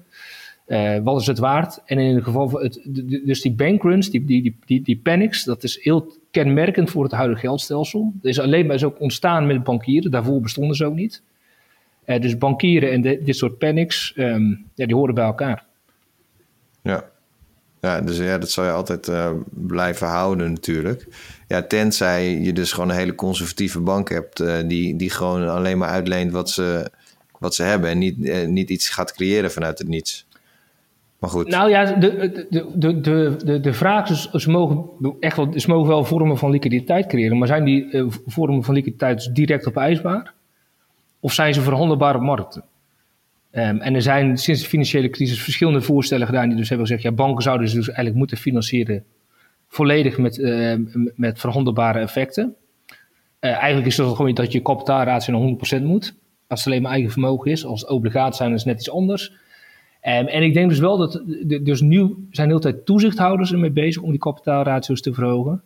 [0.66, 1.83] Uh, wat is het waard?
[1.85, 2.80] En in het geval van het,
[3.24, 7.40] dus die bankruns, die, die, die, die, panics, dat is heel kenmerkend voor het huidige
[7.40, 8.12] geldstelsel.
[8.14, 11.22] Dat is alleen maar is ook ontstaan met bankieren, daarvoor bestonden ze ook niet.
[12.11, 15.64] Uh, dus bankieren en de, dit soort panics, um, ja, die horen bij elkaar.
[16.83, 17.05] Ja.
[17.81, 21.07] Ja, dus ja, dat zou je altijd uh, blijven houden natuurlijk.
[21.49, 24.44] Ja, tenzij je dus gewoon een hele conservatieve bank hebt...
[24.68, 26.90] die, die gewoon alleen maar uitleent wat ze,
[27.38, 27.90] wat ze hebben...
[27.90, 30.27] en niet, niet iets gaat creëren vanuit het niets.
[31.18, 31.49] Maar goed.
[31.49, 35.68] Nou ja, de, de, de, de, de, de vraag is, ze mogen, echt wel, ze
[35.68, 40.38] mogen wel vormen van liquiditeit creëren, maar zijn die vormen van liquiditeit direct opeisbaar?
[41.20, 42.64] Of zijn ze verhandelbaar op markten?
[43.52, 47.04] Um, en er zijn sinds de financiële crisis verschillende voorstellen gedaan die dus hebben gezegd,
[47.06, 49.04] ja, banken zouden ze dus eigenlijk moeten financieren
[49.68, 50.74] volledig met, uh,
[51.14, 52.54] met verhandelbare effecten.
[53.40, 56.14] Uh, eigenlijk is het gewoon dat je kapitaalratio naar 100% moet.
[56.46, 57.64] Als het alleen maar eigen vermogen is.
[57.64, 59.30] Als het obligaat zijn, is het net iets anders.
[60.02, 61.22] Um, en ik denk dus wel dat,
[61.62, 61.98] dus nu
[62.30, 65.62] zijn de hele tijd toezichthouders ermee bezig om die kapitaalratio's te verhogen.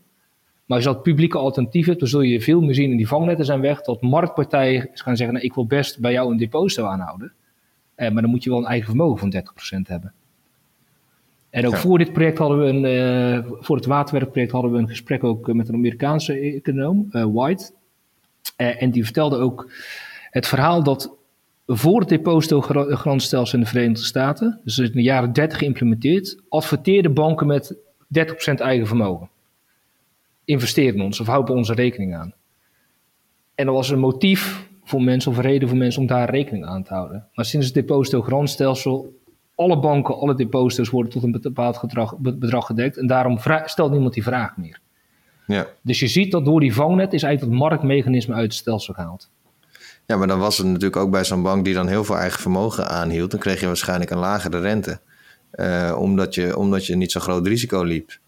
[0.64, 3.08] Maar als je dat publieke alternatief hebt, dan zul je veel meer zien in die
[3.08, 6.86] vangnetten zijn weg, dat marktpartijen gaan zeggen, nou, ik wil best bij jou een deposito
[6.86, 7.32] aanhouden.
[7.96, 9.42] maar dan moet je wel een eigen vermogen van
[9.78, 10.12] 30% hebben.
[11.50, 15.24] En ook voor dit project hadden we een, voor het waterwerkproject hadden we een gesprek
[15.24, 17.72] ook met een Amerikaanse econoom, White.
[18.56, 19.70] en die vertelde ook
[20.30, 21.16] het verhaal dat
[21.66, 27.46] voor het depositogarantiestelsel in de Verenigde Staten, dus in de jaren 30 geïmplementeerd, adverteerden banken
[27.46, 27.78] met 30%
[28.54, 29.28] eigen vermogen.
[30.44, 32.34] Investeren ons of houden onze rekening aan.
[33.54, 36.64] En dat was een motief voor mensen of een reden voor mensen om daar rekening
[36.64, 37.28] aan te houden.
[37.34, 39.20] Maar sinds het depositogarantiestelsel,
[39.54, 44.14] alle banken, alle deposito's worden tot een bepaald gedrag, bedrag gedekt en daarom stelt niemand
[44.14, 44.80] die vraag meer.
[45.46, 45.66] Ja.
[45.82, 49.30] Dus je ziet dat door die vangnet is eigenlijk het marktmechanisme uit het stelsel gehaald.
[50.06, 52.40] Ja, maar dan was het natuurlijk ook bij zo'n bank die dan heel veel eigen
[52.40, 53.30] vermogen aanhield.
[53.30, 55.00] Dan kreeg je waarschijnlijk een lagere rente.
[55.52, 58.18] Uh, omdat, je, omdat je niet zo'n groot risico liep.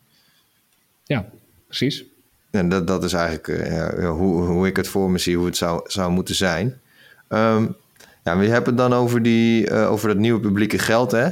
[1.05, 1.29] Ja,
[1.77, 2.05] precies.
[2.51, 5.57] En dat, dat is eigenlijk uh, hoe, hoe ik het voor me zie, hoe het
[5.57, 6.81] zou, zou moeten zijn.
[7.29, 7.77] Um,
[8.25, 11.29] ja, we hebben het dan over, die, uh, over het nieuwe publieke geld, hè?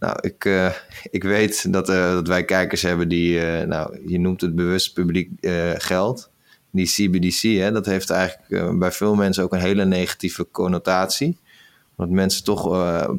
[0.00, 0.70] Nou, ik, uh,
[1.10, 5.30] ik weet dat, dat wij kijkers hebben die, nou, je noemt het bewust publiek
[5.78, 6.30] geld
[6.70, 11.36] die CBDC, hè, dat heeft eigenlijk bij veel mensen ook een hele negatieve connotatie.
[11.94, 12.68] Want mensen toch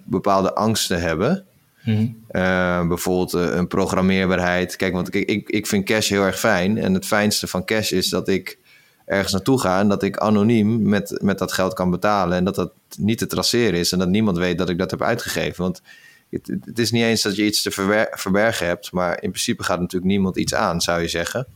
[0.06, 1.46] bepaalde angsten hebben.
[1.84, 4.76] Mm uh, bijvoorbeeld een programmeerbaarheid.
[4.76, 6.78] Kijk, want ik, ik, ik vind cash heel erg fijn.
[6.78, 8.58] En het fijnste van cash is dat ik
[9.06, 12.38] ergens naartoe ga en dat ik anoniem met, met dat geld kan betalen.
[12.38, 15.02] En dat dat niet te traceren is en dat niemand weet dat ik dat heb
[15.02, 15.64] uitgegeven.
[15.64, 15.82] Want
[16.30, 17.72] het, het is niet eens dat je iets te
[18.12, 21.48] verbergen hebt, maar in principe gaat natuurlijk niemand iets aan, zou je zeggen.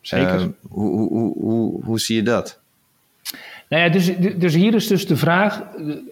[0.00, 0.40] Zeker.
[0.40, 2.60] Uh, hoe, hoe, hoe, hoe, zie je dat?
[3.68, 5.62] Nou ja, dus, dus hier is dus de vraag,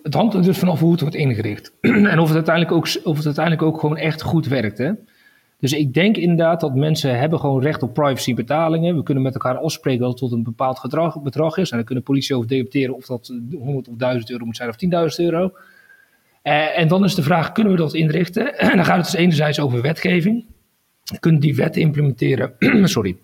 [0.03, 1.73] het hangt er dus vanaf hoe het wordt ingericht.
[2.13, 4.79] en of het, uiteindelijk ook, of het uiteindelijk ook gewoon echt goed werkt.
[4.79, 4.93] Hè?
[5.59, 8.97] Dus ik denk inderdaad dat mensen hebben gewoon recht op privacybetalingen.
[8.97, 11.71] We kunnen met elkaar afspreken dat het tot een bepaald gedrag, bedrag is.
[11.71, 14.77] En dan kunnen politie over debatteren of dat 100 of 1000 euro moet zijn of
[15.19, 15.53] 10.000 euro.
[16.43, 18.59] Uh, en dan is de vraag, kunnen we dat inrichten?
[18.71, 20.45] En dan gaat het dus enerzijds over wetgeving.
[21.21, 22.53] Kunnen die wetten implementeren?
[22.89, 23.17] Sorry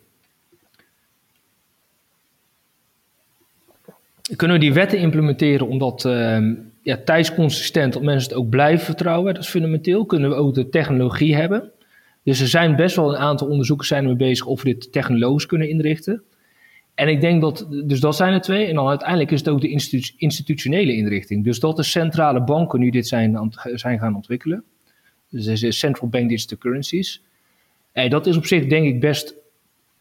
[4.36, 6.38] kunnen we die wetten implementeren omdat uh,
[6.82, 9.34] ja, tijdsconsistent, dat mensen het ook blijven vertrouwen.
[9.34, 10.06] Dat is fundamenteel.
[10.06, 11.70] Kunnen we ook de technologie hebben.
[12.22, 15.46] Dus er zijn best wel een aantal onderzoekers zijn ermee bezig of we dit technologisch
[15.46, 16.22] kunnen inrichten.
[16.94, 18.66] En ik denk dat, dus dat zijn er twee.
[18.66, 21.44] En dan uiteindelijk is het ook de institu institutionele inrichting.
[21.44, 24.64] Dus dat de centrale banken nu dit zijn, zijn gaan ontwikkelen.
[25.30, 27.22] Dus de central bank digital currencies.
[27.92, 29.34] En dat is op zich denk ik best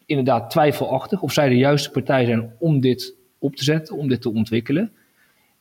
[0.06, 4.20] inderdaad twijfelachtig of zij de juiste partij zijn om dit op te zetten, om dit
[4.20, 4.92] te ontwikkelen.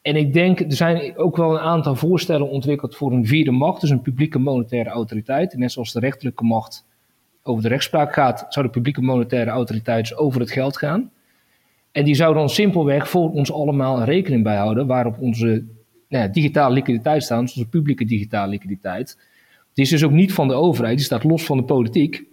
[0.02, 3.82] En ik denk, er zijn ook wel een aantal voorstellen ontwikkeld voor een vierde macht,
[3.82, 5.58] dus een publieke monetaire autoriteit.
[5.58, 6.86] Net zoals de rechterlijke macht
[7.44, 11.12] over de rechtspraak gaat, zou de publieke monetaire autoriteit dus over het geld gaan.
[11.92, 15.46] En die zou dan simpelweg voor ons allemaal een rekening bijhouden waarop onze
[16.08, 19.18] nou ja, digitale liquiditeit staat, dus onze publieke digitale liquiditeit.
[19.74, 22.24] Die is dus ook niet van de overheid, die staat los van de politiek.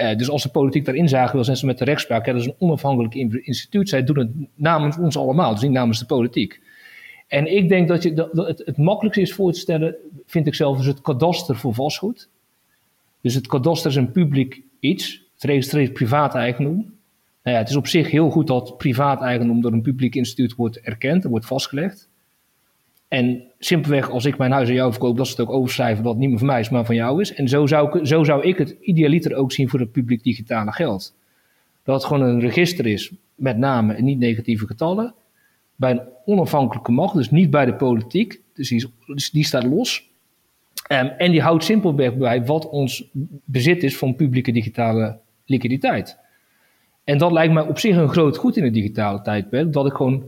[0.00, 2.26] Uh, dus als de politiek daarin zagen wil, zijn ze met de rechtspraak.
[2.26, 3.88] Dat is een onafhankelijk instituut.
[3.88, 6.60] Zij doen het namens ons allemaal, dus niet namens de politiek.
[7.26, 10.54] En ik denk dat, je, dat het, het makkelijkste is voor te stellen, vind ik
[10.54, 12.28] zelf, dus het kadaster voor vastgoed.
[13.20, 15.22] Dus het kadaster is een publiek iets.
[15.34, 16.76] Het registreert privaat eigendom.
[17.42, 20.54] Nou ja, het is op zich heel goed dat privaat eigendom door een publiek instituut
[20.54, 22.07] wordt erkend en wordt vastgelegd.
[23.08, 26.16] En simpelweg, als ik mijn huis aan jou verkoop, dat ze het ook overschrijven het
[26.16, 27.34] niet meer van mij is, maar van jou is.
[27.34, 30.72] En zo zou ik, zo zou ik het idealiter ook zien voor het publiek digitale
[30.72, 31.14] geld.
[31.82, 35.14] Dat het gewoon een register is met namen en niet negatieve getallen.
[35.76, 38.40] Bij een onafhankelijke macht, dus niet bij de politiek.
[38.54, 40.08] Dus die, dus die staat los.
[40.92, 43.04] Um, en die houdt simpelweg bij wat ons
[43.44, 46.18] bezit is van publieke digitale liquiditeit.
[47.04, 49.72] En dat lijkt mij op zich een groot goed in het digitale tijdperk.
[49.72, 50.24] Dat ik gewoon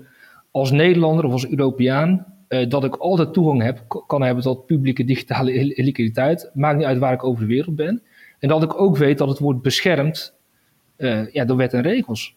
[0.51, 5.05] als Nederlander of als Europeaan uh, dat ik altijd toegang heb, kan hebben tot publieke
[5.05, 6.51] digitale liquiditeit.
[6.55, 8.03] Maakt niet uit waar ik over de wereld ben.
[8.39, 10.35] En dat ik ook weet dat het wordt beschermd
[10.97, 12.35] uh, ja, door wet en regels.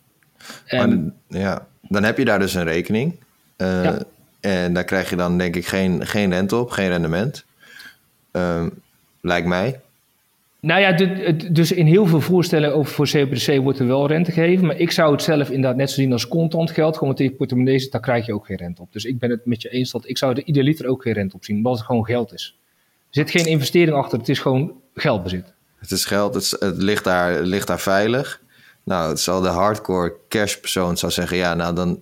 [0.65, 3.19] En, ja, dan heb je daar dus een rekening.
[3.57, 4.03] Uh, ja.
[4.39, 7.45] En daar krijg je dan denk ik geen, geen rente op, geen rendement.
[9.21, 9.79] Lijkt mij.
[10.63, 10.91] Nou ja,
[11.51, 14.65] dus in heel veel voorstellen over voor CBDC wordt er wel rente gegeven.
[14.65, 16.97] Maar ik zou het zelf inderdaad net zo zien als contant geld.
[16.97, 18.93] Gewoon met je portemonnee zit, daar krijg je ook geen rente op.
[18.93, 21.35] Dus ik ben het met je eens dat ik zou er idealiter ook geen rente
[21.35, 21.55] op zien.
[21.55, 22.57] Omdat het gewoon geld is.
[22.89, 25.53] Er zit geen investering achter, het is gewoon geldbezit.
[25.77, 28.41] Het is geld, het, het ligt, daar, ligt daar veilig.
[28.83, 31.37] Nou, het zal de hardcore cash persoon zou zeggen...
[31.37, 32.01] ja, nou dan,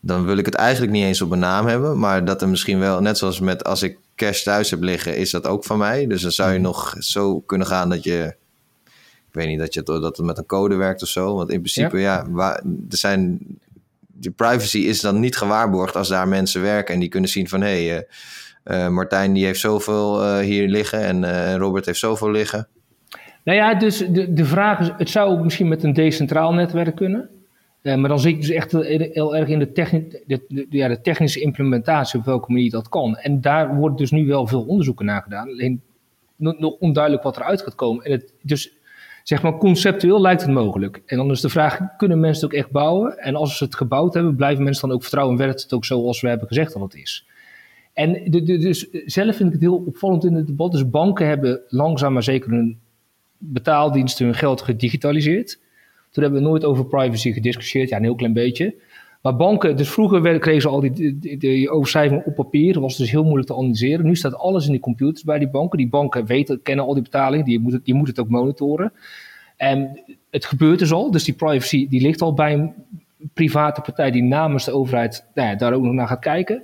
[0.00, 1.98] dan wil ik het eigenlijk niet eens op mijn naam hebben.
[1.98, 5.30] Maar dat er misschien wel, net zoals met als ik cash thuis heb liggen, is
[5.30, 6.06] dat ook van mij.
[6.06, 6.66] Dus dan zou je mhm.
[6.66, 8.34] nog zo kunnen gaan dat je.
[9.28, 11.34] Ik weet niet dat, je, dat het met een code werkt of zo.
[11.34, 12.56] Want in principe, ja, waar,
[12.90, 13.38] er zijn
[14.06, 17.60] die privacy is dan niet gewaarborgd als daar mensen werken en die kunnen zien van
[17.60, 18.06] hé, hey,
[18.64, 22.68] uh, Martijn die heeft zoveel hier liggen en Robert heeft zoveel liggen.
[23.44, 26.96] Nou ja, dus de, de vraag is, het zou ook misschien met een decentraal netwerk
[26.96, 27.28] kunnen.
[27.82, 29.72] Uh, maar dan zit je dus echt heel, erg in de,
[30.26, 33.16] de, ja, de, technische implementatie, op welke manier dat kan.
[33.16, 35.48] En daar wordt dus nu wel veel onderzoeken naar gedaan.
[35.48, 35.82] Alleen
[36.36, 38.04] nog onduidelijk wat eruit gaat komen.
[38.04, 38.72] En het, dus
[39.22, 41.02] zeg maar conceptueel lijkt het mogelijk.
[41.06, 43.18] En dan is de vraag, kunnen mensen het ook echt bouwen?
[43.18, 45.84] En als ze het gebouwd hebben, blijven mensen dan ook vertrouwen en werkt het ook
[45.84, 47.26] zoals we hebben gezegd dat het is?
[47.92, 50.72] En dus zelf vind ik het heel opvallend in het debat.
[50.72, 52.78] Dus banken hebben langzaam maar zeker hun
[53.38, 55.59] betaaldiensten hun geld gedigitaliseerd.
[56.10, 58.74] Toen hebben we nooit over privacy gediscussieerd, ja, een heel klein beetje.
[59.22, 62.72] Maar banken, dus vroeger kregen ze al die, die, op papier.
[62.72, 64.06] Dat was dus heel moeilijk te analyseren.
[64.06, 65.78] Nu staat alles in die computers bij die banken.
[65.78, 68.92] Die banken weten, kennen al die betalingen, die moeten, die moeten het ook monitoren.
[69.56, 70.00] En
[70.30, 72.72] het gebeurt dus al, dus die privacy die ligt al bij een
[73.34, 76.62] private partij die namens de overheid nou ja, daar ook nog naar gaat kijken.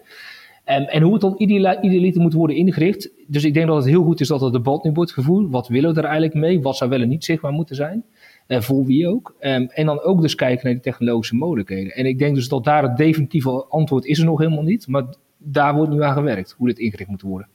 [0.64, 3.10] En, en hoe het dan idealiter moet worden ingericht.
[3.26, 5.50] Dus ik denk dat het heel goed is dat het debat nu wordt gevoerd.
[5.50, 6.60] Wat willen we er eigenlijk mee?
[6.60, 8.04] Wat zou wel niet zichtbaar moeten zijn?
[8.48, 9.34] Uh, voor wie ook.
[9.40, 11.92] Um, en dan ook dus kijken naar de technologische mogelijkheden.
[11.92, 14.86] En ik denk dus dat daar het definitieve antwoord is er nog helemaal niet.
[14.88, 15.04] Maar
[15.38, 17.48] daar wordt nu aan gewerkt, hoe dit ingericht moet worden.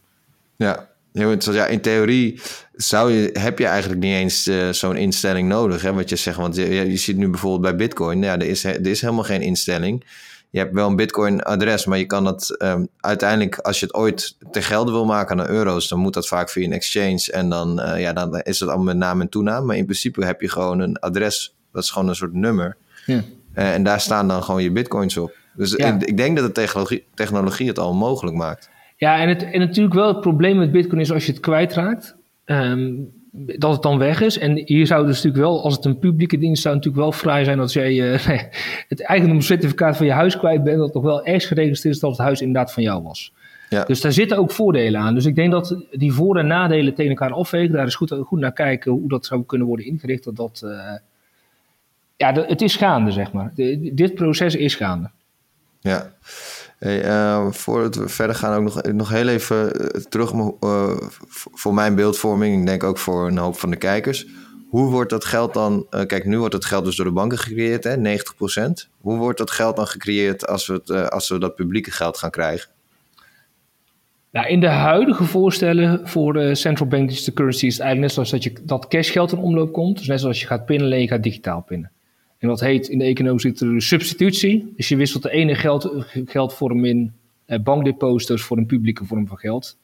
[0.56, 0.90] Ja.
[1.14, 2.40] Ja, in theorie
[2.74, 5.82] zou je, heb je eigenlijk niet eens uh, zo'n instelling nodig.
[5.82, 8.22] Hè, wat je zegt, want je, je ziet nu bijvoorbeeld bij Bitcoin.
[8.22, 10.04] Ja, er is, er is helemaal geen instelling
[10.52, 14.38] je hebt wel een Bitcoin-adres, maar je kan dat um, uiteindelijk, als je het ooit
[14.52, 17.32] te gelden wil maken naar euro's, dan moet dat vaak via een exchange.
[17.32, 19.66] En dan, uh, ja, dan is het allemaal met naam en toenaam.
[19.66, 22.78] Maar in principe heb je gewoon een adres, dat is gewoon een soort nummer.
[23.06, 23.24] Ja.
[23.56, 25.36] Uh, en daar staan dan gewoon je Bitcoins op.
[25.54, 25.96] Dus ja.
[25.96, 28.70] ik, ik, denk dat de technologie, technologie het al mogelijk maakt.
[28.96, 32.16] Ja, en, het, en natuurlijk wel het probleem met Bitcoin is als je het kwijtraakt.
[32.46, 34.38] Um, dat het dan weg is.
[34.38, 37.44] En hier zou dus natuurlijk wel, als het een publieke dienst zou natuurlijk wel vrij
[37.44, 38.28] zijn dat jij uh,
[38.88, 42.20] het eigendomscertificaat van je huis kwijt bent, dat toch wel ergens geregistreerd is dat het
[42.20, 43.34] huis inderdaad van jou was.
[43.70, 43.84] Ja.
[43.84, 45.14] Dus daar zitten ook voordelen aan.
[45.14, 47.72] Dus ik denk dat die voor- en nadelen tegen elkaar afwegen.
[47.72, 50.24] Daar is goed, goed naar kijken hoe dat zou kunnen worden ingericht.
[50.24, 50.94] Dat dat, uh,
[52.18, 53.52] ja, het is gaande, zeg maar.
[53.56, 55.10] De, dit proces is gaande.
[55.80, 56.14] Ja.
[56.82, 60.98] Hey, uh, voordat we verder gaan, ook nog, nog heel even eh, terug uh,
[61.54, 62.60] voor mijn beeldvorming.
[62.60, 64.26] Ik denk ook voor een hoop van de kijkers.
[64.70, 65.88] Hoe wordt dat geld dan...
[65.92, 68.90] Uh, kijk, nu wordt het geld dus door de banken gecreëerd, hè, 90%.
[69.02, 72.32] Hoe wordt dat geld dan gecreëerd als we, het, als we dat publieke geld gaan
[72.32, 72.70] krijgen?
[74.32, 78.28] Nou, in de huidige voorstellen voor de central bank digital currency is het eigenlijk net
[78.28, 79.98] zoals dat, je, dat cashgeld in omloop komt.
[79.98, 81.92] Dus net zoals je gaat pinnen, alleen je gaat digitaal pinnen.
[82.42, 84.74] En dat heet in de economische literatuur substitutie.
[84.76, 85.92] Dus je wisselt de ene geld,
[86.26, 87.14] geldvorm in
[87.46, 89.78] eh, bankdeposito's voor een publieke vorm van geld.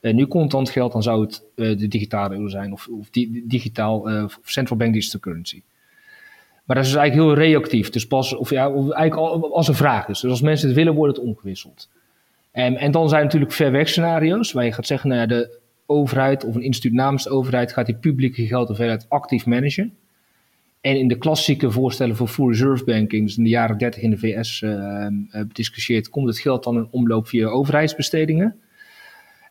[0.00, 3.44] En nu contant geld, dan zou het uh, de digitale euro zijn of, of di
[3.46, 5.62] digitaal uh, central bank digital currency.
[6.64, 7.90] Maar dat is dus eigenlijk heel reactief.
[7.90, 10.20] Dus pas, of ja, of eigenlijk als een vraag is.
[10.20, 11.88] Dus als mensen het willen, wordt het omgewisseld.
[12.50, 15.58] En, en dan zijn natuurlijk ver weg scenario's waar je gaat zeggen, nou ja, de
[15.86, 19.96] overheid of een instituut namens de overheid gaat die publieke geldhoeveelheid actief managen.
[20.82, 24.10] En in de klassieke voorstellen voor full reserve banking, dus in de jaren 30 in
[24.10, 28.60] de VS uh, uh, bediscussieerd, komt het geld dan in omloop via overheidsbestedingen.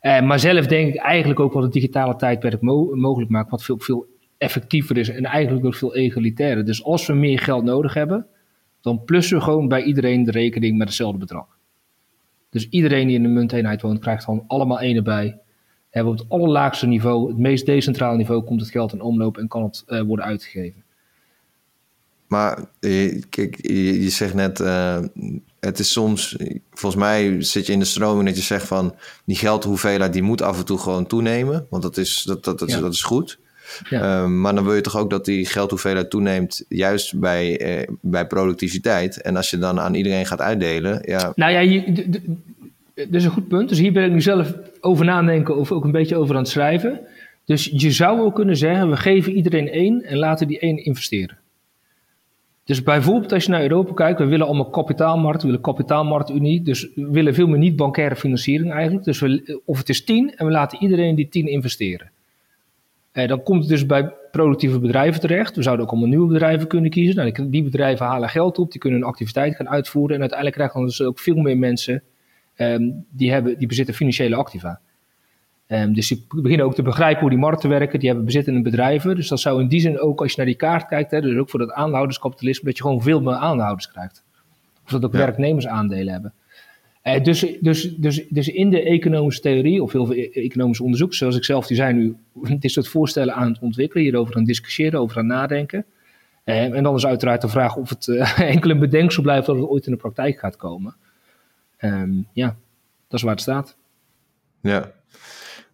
[0.01, 3.63] Uh, maar zelf denk ik eigenlijk ook wat het digitale tijdperk mo mogelijk maakt, wat
[3.63, 4.07] veel, veel
[4.38, 6.65] effectiever is en eigenlijk ook veel egalitairder.
[6.65, 8.25] Dus als we meer geld nodig hebben,
[8.82, 11.47] dan plussen we gewoon bij iedereen de rekening met hetzelfde bedrag.
[12.49, 15.39] Dus iedereen die in de munteenheid woont, krijgt gewoon allemaal één erbij.
[15.89, 19.47] Hebben op het allerlaagste niveau, het meest decentrale niveau, komt het geld in omloop en
[19.47, 20.84] kan het worden uitgegeven.
[22.32, 22.59] Maar
[23.29, 24.99] kijk, je, zegt net, uh,
[25.59, 26.36] het is soms,
[26.71, 30.41] volgens mij zit je in de stroming dat je zegt van die geldhoeveelheid die moet
[30.41, 33.39] af en toe gewoon toenemen, want dat is, dat, dat, dat, is, dat is goed.
[33.89, 34.21] Ja.
[34.21, 38.27] Uh, maar dan wil je toch ook dat die geldhoeveelheid toeneemt, juist bij, uh, bij
[38.27, 39.21] productiviteit.
[39.21, 41.32] En als je dan aan iedereen gaat uitdelen, ja.
[41.36, 42.09] Nou ja, je,
[42.93, 43.69] dat is een goed punt.
[43.69, 46.51] Dus hier ben ik nu zelf over nadenken of ook een beetje over aan het
[46.51, 46.99] schrijven.
[47.45, 51.39] Dus je zou ook kunnen zeggen, we geven iedereen één en laten die één investeren.
[52.72, 56.89] Dus bijvoorbeeld als je naar Europa kijkt, we willen allemaal kapitaalmarkt, we willen kapitaalmarktunie, dus
[56.95, 59.03] we willen veel meer niet-bankaire financiering eigenlijk.
[59.03, 62.11] Dus we, of het is 10 en we laten iedereen die 10 investeren.
[63.11, 65.55] Eh, dan komt het dus bij productieve bedrijven terecht.
[65.55, 67.15] We zouden ook allemaal nieuwe bedrijven kunnen kiezen.
[67.15, 70.15] Nou, die bedrijven halen geld op, die kunnen hun activiteit gaan uitvoeren.
[70.15, 72.03] En uiteindelijk krijgen we dus ook veel meer mensen
[72.55, 74.80] ehm, die, hebben, die bezitten financiële activa.
[75.72, 77.99] Um, dus die beginnen ook te begrijpen hoe die markten werken.
[77.99, 79.15] Die hebben bezit in een bedrijven.
[79.15, 81.38] Dus dat zou in die zin ook, als je naar die kaart kijkt, hè, dus
[81.38, 84.24] ook voor dat aanhouderskapitalisme, dat je gewoon veel meer aanhouders krijgt.
[84.86, 85.17] Of dat ook ja.
[85.17, 86.34] werknemers aandelen hebben.
[87.03, 91.36] Uh, dus, dus, dus, dus in de economische theorie, of heel veel economisch onderzoek, zoals
[91.36, 92.15] ik zelf die zijn nu
[92.59, 95.86] dit soort voorstellen aan het ontwikkelen, hierover aan discussiëren, over aan nadenken.
[96.43, 98.07] en dan is uiteraard de vraag of het
[98.38, 100.95] enkel een bedenksel blijft dat het ooit in de praktijk gaat komen.
[101.78, 102.47] Ehm, ja,
[103.07, 103.78] dat is waar het staat.
[104.61, 104.91] Ja,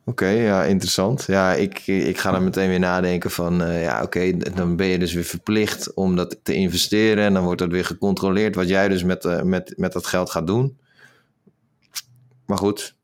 [0.09, 1.23] Oké, ja, interessant.
[1.27, 4.99] Ja, ik, ik ga dan meteen weer nadenken van, uh, ja, oké, dan ben je
[4.99, 8.87] dus weer verplicht om dat te investeren en dan wordt dat weer gecontroleerd wat jij
[8.87, 10.77] dus met, uh, met, met dat geld gaat doen.
[12.45, 12.95] Maar goed.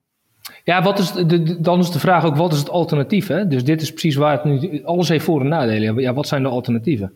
[0.64, 3.28] Ja, wat is de, dan is de vraag ook, wat is het alternatief?
[3.28, 3.48] Hè?
[3.48, 6.00] Dus dit is precies waar het nu, alles heeft voor- en nadelen.
[6.00, 7.14] Ja, wat zijn de alternatieven?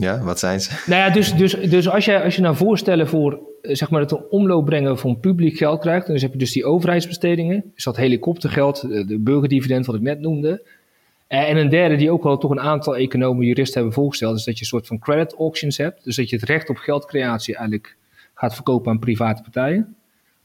[0.00, 0.70] Ja, wat zijn ze?
[0.86, 4.00] Nou ja, dus, dus, dus als, je, als je nou voorstellen voor eh, zeg maar
[4.00, 7.84] het een omloop brengen van publiek geld krijgt, dan heb je dus die overheidsbestedingen, is
[7.84, 10.62] dat helikoptergeld, de burgerdividend wat ik net noemde.
[11.26, 14.44] Eh, en een derde die ook wel toch een aantal economen, juristen hebben voorgesteld, is
[14.44, 16.04] dat je een soort van credit auctions hebt.
[16.04, 17.96] Dus dat je het recht op geldcreatie eigenlijk
[18.34, 19.94] gaat verkopen aan private partijen.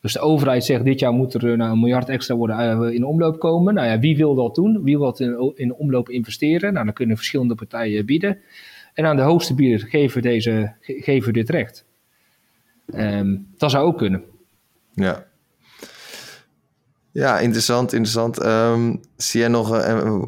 [0.02, 3.40] Dus de overheid zegt dit jaar moet er nou, een miljard extra worden in omloop
[3.40, 3.74] komen.
[3.74, 4.84] Nou ja, wie wil dat doen?
[4.84, 6.74] Wie wil dat in, in omloop investeren?
[6.74, 8.38] Nou, dan kunnen verschillende partijen bieden.
[8.96, 11.86] En aan de hoogste bieder geven, deze, geven dit recht.
[12.96, 14.24] Um, dat zou ook kunnen.
[14.94, 15.26] Ja.
[17.12, 18.46] Ja, interessant, interessant.
[18.46, 20.22] Um, zie jij nog, uh,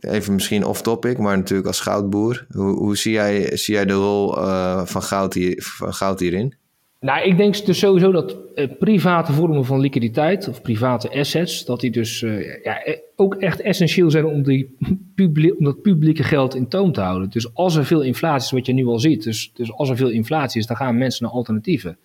[0.00, 2.46] even misschien off-topic, maar natuurlijk als goudboer.
[2.50, 6.54] Hoe, hoe zie, jij, zie jij de rol uh, van, goud van goud hierin?
[7.02, 11.80] Nou, ik denk dus sowieso dat uh, private vormen van liquiditeit of private assets, dat
[11.80, 12.82] die dus uh, ja,
[13.16, 14.76] ook echt essentieel zijn om, die
[15.58, 17.30] om dat publieke geld in toom te houden.
[17.30, 19.96] Dus als er veel inflatie is, wat je nu al ziet, dus, dus als er
[19.96, 21.98] veel inflatie is, dan gaan mensen naar alternatieven.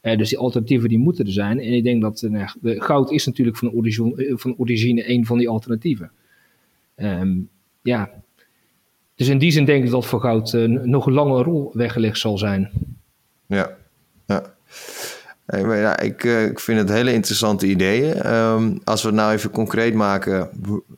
[0.00, 1.60] Dus die alternatieven die moeten er zijn.
[1.60, 5.48] En ik denk dat nou, goud is natuurlijk van origine, van origine een van die
[5.48, 6.10] alternatieven.
[6.96, 7.48] Um,
[7.82, 8.10] ja,
[9.14, 12.38] dus in die zin denk ik dat voor goud nog een lange rol weggelegd zal
[12.38, 12.70] zijn.
[13.46, 13.76] Ja.
[14.26, 14.42] Ja.
[15.46, 18.34] ja, ik, uh, ik vind het hele interessante ideeën.
[18.34, 20.50] Um, als we het nou even concreet maken,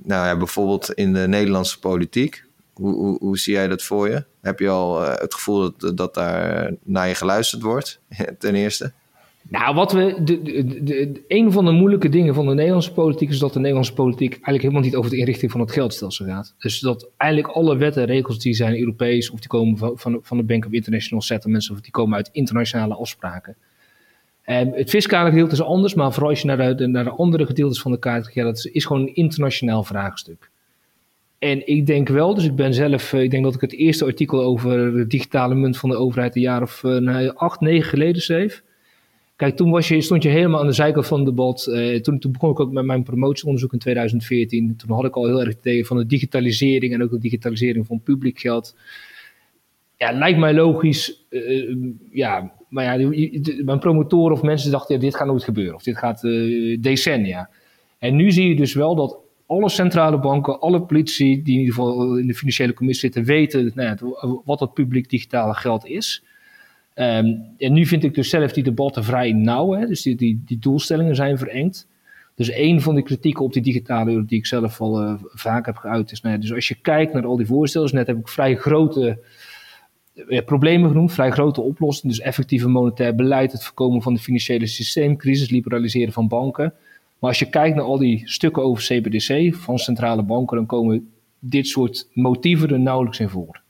[0.03, 2.45] nou ja, bijvoorbeeld in de Nederlandse politiek.
[2.73, 4.25] Hoe, hoe, hoe zie jij dat voor je?
[4.41, 8.01] Heb je al uh, het gevoel dat, dat daar naar je geluisterd wordt,
[8.39, 8.93] ten eerste?
[9.49, 10.17] Nou, wat we.
[10.25, 14.31] De, een van de moeilijke dingen van de Nederlandse politiek is dat de Nederlandse politiek
[14.31, 16.55] eigenlijk helemaal niet over de inrichting van het geldstelsel gaat.
[16.59, 20.37] Dus dat eigenlijk alle wetten en regels die zijn Europees of die komen van, van,
[20.37, 23.57] de Bank of International Settlements of die komen uit internationale afspraken.
[24.43, 27.47] En het fiscale gedeelte is anders, maar vooral als je naar de, naar de andere
[27.47, 30.51] gedeeltes van de kaart gaat, dat is, is gewoon een internationaal vraagstuk.
[31.39, 34.43] En ik denk wel, dus ik ben zelf, ik denk dat ik het eerste artikel
[34.43, 38.63] over de digitale munt van de overheid een jaar of nou, acht, negen geleden schreef.
[39.37, 41.67] Kijk, toen was je, stond je helemaal aan de zijkant van het debat.
[41.71, 44.77] Uh, toen, toen, begon ik ook met mijn promotieonderzoek in 2014.
[44.77, 47.87] Toen had ik al heel erg het idee van de digitalisering en ook de digitalisering
[47.87, 48.77] van publiek geld.
[49.97, 51.27] Ja, lijkt mij logisch.
[51.31, 51.77] Uh,
[52.11, 55.75] ja, maar ja, de, mijn promotoren of mensen dachten, ja, dit gaat nooit gebeuren.
[55.75, 56.21] Of dit gaat
[56.81, 57.51] decennia.
[57.99, 61.75] En nu zie je dus wel dat alle centrale banken, alle politie die in ieder
[61.75, 66.23] geval in de financiële commissie zitten, weten nou ja, wat dat publiek digitale geld is.
[66.99, 69.73] Um, en nu vind ik dus zelf die debatten vrij nauw.
[69.73, 69.87] Hè?
[69.87, 71.89] Dus die, die, doelstellingen zijn verengd.
[72.35, 75.67] Dus een van de kritieken op die digitale euro die ik zelf al uh, vaak
[75.67, 76.21] heb geuit is...
[76.21, 77.95] Nou ja, dus als je kijkt naar al die voorstellen...
[77.95, 79.19] net heb ik vrij grote
[80.15, 82.17] uh, problemen genoemd, vrij grote oplossingen.
[82.17, 85.51] Dus effectieve monetair beleid, het voorkomen van de financiële systeemcrisis...
[85.51, 86.73] liberaliseren van banken.
[87.19, 90.57] Maar als je kijkt naar al die stukken over CBDC van centrale banken...
[90.57, 93.65] dan komen dit soort motieven er nauwelijks in voor.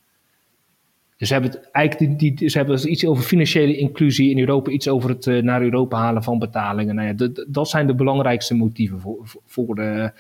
[1.17, 4.89] Dus ze hebben het eigenlijk die, ze hebben iets over financiële inclusie in Europa, iets
[4.89, 6.95] over het uh, naar Europa halen van betalingen.
[6.95, 10.11] Nou ja, dat, zijn de belangrijkste motieven voor, voor, de,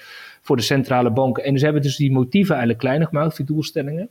[0.40, 1.44] voor de centrale banken.
[1.44, 4.08] En ze hebben dus die motieven eigenlijk kleiner gemaakt, die doelstellingen.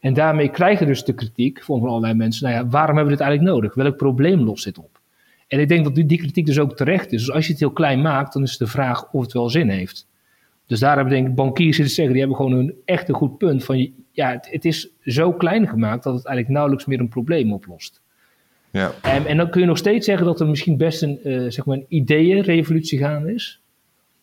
[0.00, 3.26] En daarmee krijgen dus de kritiek van allerlei mensen, nou ja, waarom hebben we dit
[3.28, 3.74] eigenlijk nodig?
[3.74, 5.00] Welk probleem lost dit op?
[5.48, 7.24] En ik denk dat die, die kritiek dus ook terecht is.
[7.24, 9.68] Dus als je het heel klein maakt, dan is de vraag of het wel zin
[9.68, 10.08] heeft.
[10.66, 13.38] Dus daar hebben denk ik bankiers zitten zeggen, die hebben gewoon een echt een goed
[13.38, 17.08] punt van ja, het, het, is zo klein gemaakt dat het eigenlijk nauwelijks meer een
[17.08, 18.00] probleem oplost.
[18.70, 18.92] Ja.
[19.02, 21.64] En, en dan kun je nog steeds zeggen dat er misschien best een, uh, zeg
[21.64, 23.60] maar een ideeënrevolutie gaande is.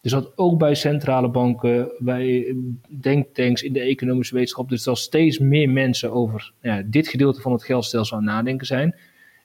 [0.01, 2.55] Dus dat ook bij centrale banken, bij
[2.87, 7.51] denktanks in de economische wetenschap, dus dat steeds meer mensen over ja, dit gedeelte van
[7.51, 8.95] het geldstelsel aan het nadenken zijn.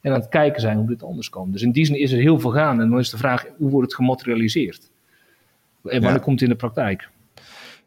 [0.00, 1.50] En aan het kijken zijn hoe dit anders kan.
[1.50, 2.80] Dus in die zin is er heel veel gaan.
[2.80, 4.90] En dan is de vraag, hoe wordt het gematerialiseerd?
[5.84, 6.18] En wanneer ja.
[6.18, 7.08] komt het in de praktijk?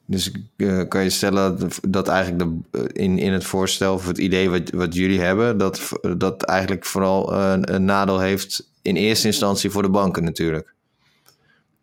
[0.06, 1.58] Dus uh, kan je stellen
[1.90, 5.92] dat, eigenlijk de, in, in het voorstel of het idee wat, wat jullie hebben, dat,
[6.18, 10.74] dat eigenlijk vooral een, een nadeel heeft in eerste instantie voor de banken natuurlijk.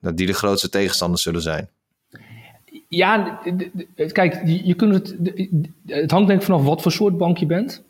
[0.01, 1.69] Dat die de grootste tegenstanders zullen zijn.
[2.89, 3.41] Ja,
[4.13, 5.17] kijk, je kunt het,
[5.87, 7.83] het hangt denk ik vanaf wat voor soort bank je bent.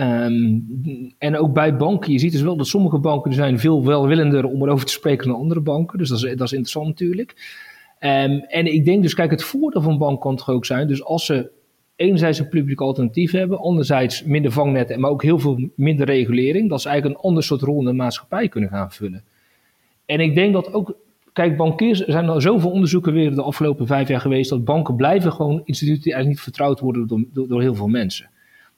[0.00, 4.44] Um, en ook bij banken, je ziet dus wel dat sommige banken zijn veel welwillender
[4.44, 5.98] om erover te spreken dan andere banken.
[5.98, 7.34] Dus dat is, dat is interessant natuurlijk.
[8.00, 11.04] Um, en ik denk dus, kijk, het voordeel van bank kan toch ook zijn, dus
[11.04, 11.50] als ze
[11.96, 16.80] enerzijds een publiek alternatief hebben, anderzijds minder vangnetten, maar ook heel veel minder regulering, dat
[16.80, 19.24] ze eigenlijk een ander soort rol in de maatschappij kunnen gaan vullen.
[20.06, 20.96] En ik denk dat ook,
[21.32, 24.96] kijk, bankiers, er zijn al zoveel onderzoeken weer de afgelopen vijf jaar geweest, dat banken
[24.96, 28.30] blijven gewoon instituten die eigenlijk niet vertrouwd worden door, door, heel veel mensen.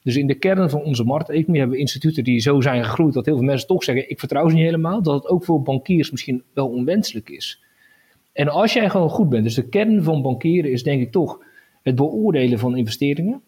[0.03, 3.27] Dus in de kern van onze markteconomie hebben we instituten die zo zijn gegroeid dat
[3.27, 5.03] heel veel mensen toch zeggen: ik vertrouw ze niet helemaal.
[5.03, 7.63] Dat het ook voor bankiers misschien wel onwenselijk is.
[8.39, 11.39] En als jij gewoon goed bent, dus de kern van bankieren is denk ik toch
[11.83, 13.41] het beoordelen van investeringen.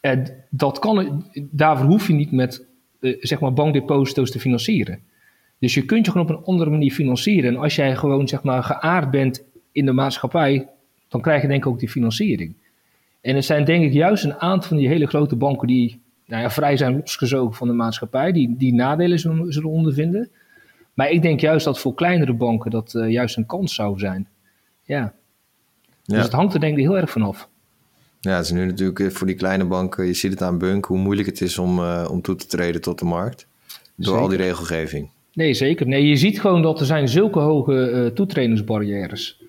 [0.00, 2.66] En dat kan, daarvoor hoef je niet met
[3.00, 5.00] uh, zeg maar bankdeposito's te financieren.
[5.58, 7.54] Dus je kunt je gewoon op een andere manier financieren.
[7.54, 10.68] En als jij gewoon zeg maar geaard bent in de maatschappij,
[11.08, 12.54] dan krijg je denk ik ook die financiering.
[13.20, 16.42] En het zijn denk ik juist een aantal van die hele grote banken die nou
[16.42, 20.30] ja, vrij zijn losgezogen van de maatschappij, die, die nadelen zullen ondervinden.
[20.98, 24.28] Maar ik denk juist dat voor kleinere banken dat uh, juist een kans zou zijn.
[24.82, 25.14] Ja.
[26.04, 27.48] Dus het hangt er denk ik heel erg vanaf.
[28.20, 30.84] Ja, het is nu natuurlijk eh, voor die kleine banken, je ziet het aan Bunk,
[30.84, 33.46] hoe moeilijk het is om, uh, om toe te treden tot de markt.
[33.94, 34.20] Door zeker.
[34.20, 35.10] al die regelgeving.
[35.32, 35.86] Nee, zeker.
[35.86, 39.42] Nee, je ziet gewoon dat er zijn zulke hoge uh, toetredingsbarrières.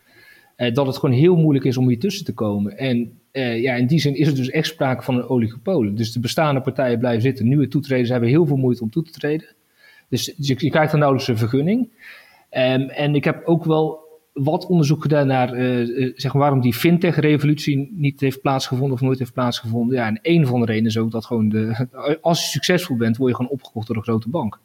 [0.58, 2.78] Uh, dat het gewoon heel moeilijk is om hier tussen te komen.
[2.78, 5.94] En uh, ja, in die zin is het dus echt sprake van een oligopolie.
[5.94, 7.48] Dus de bestaande partijen blijven zitten.
[7.48, 9.58] Nieuwe toetreders hebben heel veel moeite om toe te treden.
[10.10, 11.90] Dus je, je krijgt dan nauwelijks een vergunning.
[12.52, 16.74] Um, en ik heb ook wel wat onderzoek gedaan naar uh, zeg maar waarom die
[16.74, 19.96] fintech-revolutie niet heeft plaatsgevonden of nooit heeft plaatsgevonden.
[19.96, 21.88] Ja, en een van de redenen is ook dat gewoon de,
[22.22, 24.60] als je succesvol bent, word je gewoon opgekocht door een grote bank.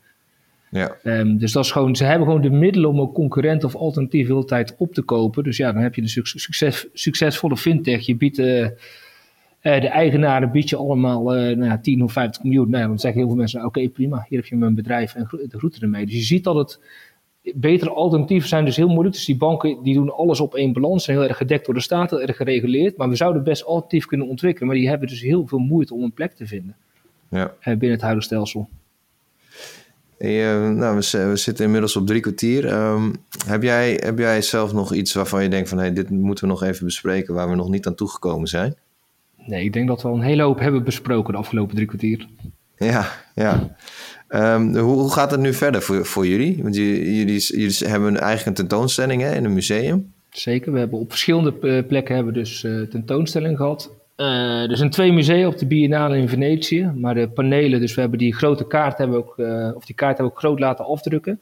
[0.70, 0.96] Ja.
[1.04, 4.28] Um, dus dat is gewoon, ze hebben gewoon de middelen om ook concurrent of alternatief
[4.28, 5.44] de tijd op te kopen.
[5.44, 8.06] Dus ja, dan heb je een succes, succesvolle fintech.
[8.06, 8.68] Je biedt uh,
[9.64, 12.70] uh, de eigenaren bied je allemaal uh, nou ja, 10 of 50 miljoen.
[12.70, 15.28] Nou, dan zeggen heel veel mensen, oké okay, prima, hier heb je mijn bedrijf en
[15.30, 16.06] de groeten ermee.
[16.06, 16.80] Dus je ziet dat het
[17.54, 19.14] betere alternatieven zijn dus heel moeilijk.
[19.14, 21.80] Dus die banken die doen alles op één balans, zijn heel erg gedekt door de
[21.80, 22.96] staat, heel erg gereguleerd.
[22.96, 26.02] Maar we zouden best alternatief kunnen ontwikkelen, maar die hebben dus heel veel moeite om
[26.02, 26.76] een plek te vinden
[27.28, 27.54] ja.
[27.62, 28.68] binnen het huidige stelsel.
[30.18, 32.72] Hey, nou, we, we, zitten inmiddels op drie kwartier.
[32.72, 33.12] Um,
[33.46, 35.78] heb, jij, heb jij zelf nog iets waarvan je denkt van...
[35.78, 38.76] Hey, dit moeten we nog even bespreken waar we nog niet aan toegekomen zijn?
[39.46, 42.26] Nee, ik denk dat we al een hele hoop hebben besproken de afgelopen drie kwartier.
[42.76, 43.76] Ja, ja.
[44.28, 46.62] Um, hoe, hoe, gaat het nu verder voor, voor jullie?
[46.62, 50.12] Want jullie, jullie, jullie hebben eigenlijk een tentoonstelling hè, in een museum.
[50.30, 53.90] Zeker, we hebben op verschillende plekken hebben dus uh, tentoonstelling gehad.
[54.16, 58.00] Uh, er zijn twee musea op de Biennale in Venetië, maar de panelen, dus we
[58.00, 60.84] hebben die grote kaart hebben ook, uh, of die kaart hebben we ook groot laten
[60.84, 61.40] afdrukken.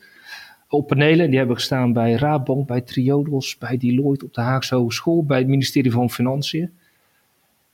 [0.68, 5.24] Op panelen, die hebben gestaan bij Raadbank, bij Triodos, bij Deloitte op de Haagse Hogeschool,
[5.24, 6.70] bij het ministerie van Financiën.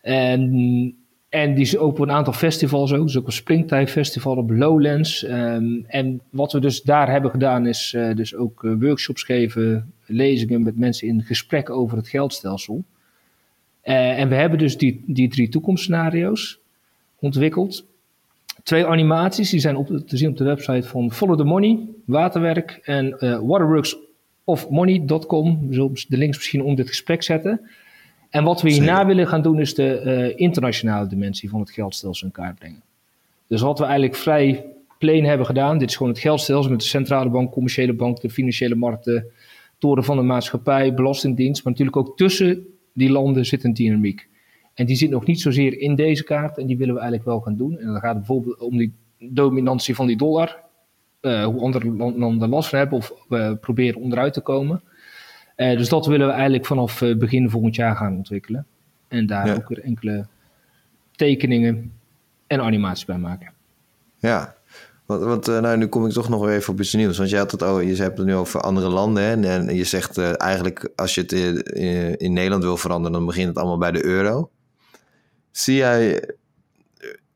[0.09, 0.95] En,
[1.29, 4.51] en die is ook op een aantal festivals ook, dus ook een Springtime Festival op
[4.51, 5.25] Lowlands.
[5.25, 10.63] Um, en wat we dus daar hebben gedaan is uh, dus ook workshops geven, lezingen
[10.63, 12.85] met mensen in gesprek over het geldstelsel.
[13.85, 16.61] Uh, en we hebben dus die, die drie toekomstscenario's
[17.19, 17.87] ontwikkeld.
[18.63, 22.81] Twee animaties, die zijn op, te zien op de website van Follow the Money, Waterwerk
[22.83, 25.69] en uh, waterworksofmoney.com.
[25.69, 27.61] We zullen de links misschien onder dit gesprek zetten.
[28.31, 32.26] En wat we hierna willen gaan doen is de uh, internationale dimensie van het geldstelsel
[32.26, 32.83] in kaart brengen.
[33.47, 34.64] Dus wat we eigenlijk vrij
[34.99, 38.31] plain hebben gedaan, dit is gewoon het geldstelsel met de centrale bank, commerciële bank, de
[38.31, 39.26] financiële markten,
[39.79, 44.29] toren van de maatschappij, belastingdienst, maar natuurlijk ook tussen die landen zit een dynamiek.
[44.74, 47.41] En die zit nog niet zozeer in deze kaart en die willen we eigenlijk wel
[47.41, 47.79] gaan doen.
[47.79, 50.57] En dan gaat het bijvoorbeeld om die dominantie van die dollar.
[51.20, 54.83] Uh, hoe andere landen last van hebben of we proberen onderuit te komen.
[55.59, 58.67] Uh, dus dat willen we eigenlijk vanaf uh, begin volgend jaar gaan ontwikkelen.
[59.09, 59.55] En daar ja.
[59.55, 60.27] ook weer enkele
[61.17, 61.93] tekeningen
[62.47, 63.53] en animaties bij maken.
[64.19, 64.55] Ja,
[65.07, 67.19] want, want uh, nou, nu kom ik toch nog even op iets nieuws.
[67.19, 69.23] Want je, had het, oh, je hebt het nu over andere landen.
[69.23, 69.49] Hè?
[69.49, 73.49] En, je zegt uh, eigenlijk, als je het in, in, Nederland wil veranderen, dan begint
[73.49, 74.51] het allemaal bij de euro.
[75.51, 76.31] Zie jij,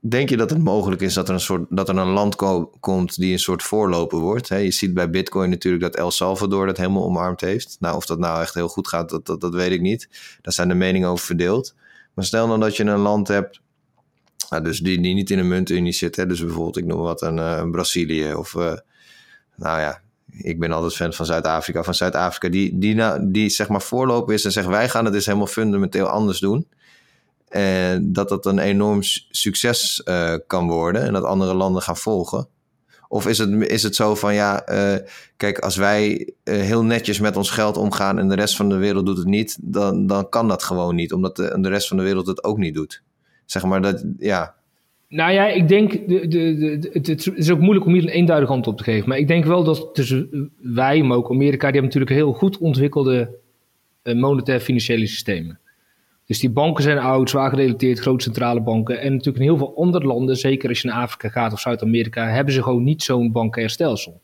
[0.08, 2.72] denk je dat het mogelijk is dat er een, soort, dat er een land ko
[2.80, 4.48] komt die een soort voorloper wordt?
[4.48, 7.76] Je ziet bij Bitcoin natuurlijk dat El Salvador dat helemaal omarmd heeft.
[7.80, 10.08] Nou, of dat nou echt heel goed gaat, dat, dat, dat weet ik niet.
[10.42, 11.74] Daar zijn de meningen over verdeeld.
[12.14, 13.60] Maar stel dan dat je een land hebt
[14.52, 16.28] nou, dus die, die niet in een muntunie zitten.
[16.28, 18.54] Dus bijvoorbeeld, ik noem wat, een, een Brazilië of...
[18.54, 18.72] Uh,
[19.56, 20.00] nou ja,
[20.30, 21.82] ik ben altijd fan van Zuid-Afrika.
[21.82, 24.66] Van Zuid-Afrika, die, die, nou, die zeg maar voorloper is en zegt...
[24.66, 26.66] wij gaan het dus helemaal fundamenteel anders doen.
[27.52, 28.98] En dat dat een enorm
[29.30, 31.02] succes uh, kan worden...
[31.02, 32.48] en dat andere landen gaan volgen.
[33.08, 37.20] Of is het, is het zo van ja, uh, kijk, als wij uh, heel netjes
[37.20, 40.28] met ons geld omgaan en de rest van de wereld doet het niet, dan, dan
[40.28, 43.02] kan dat gewoon niet, omdat de, de rest van de wereld het ook niet doet.
[43.44, 44.54] Zeg maar dat, ja.
[45.08, 48.78] Nou ja, ik denk, de, de, het, is ook moeilijk om hier een eenduidig antwoord
[48.78, 49.08] op te geven.
[49.08, 52.58] Maar ik denk wel dat tussen wij, maar ook Amerika, die hebben natuurlijk heel goed
[52.58, 53.38] ontwikkelde
[54.02, 55.60] monetair financiële systemen.
[56.32, 59.00] Dus die banken zijn oud, zwaar gerelateerd, grote centrale banken.
[59.00, 62.28] En natuurlijk in heel veel andere landen, zeker als je naar Afrika gaat of Zuid-Amerika,
[62.28, 64.20] hebben ze gewoon niet zo'n bankair stelsel.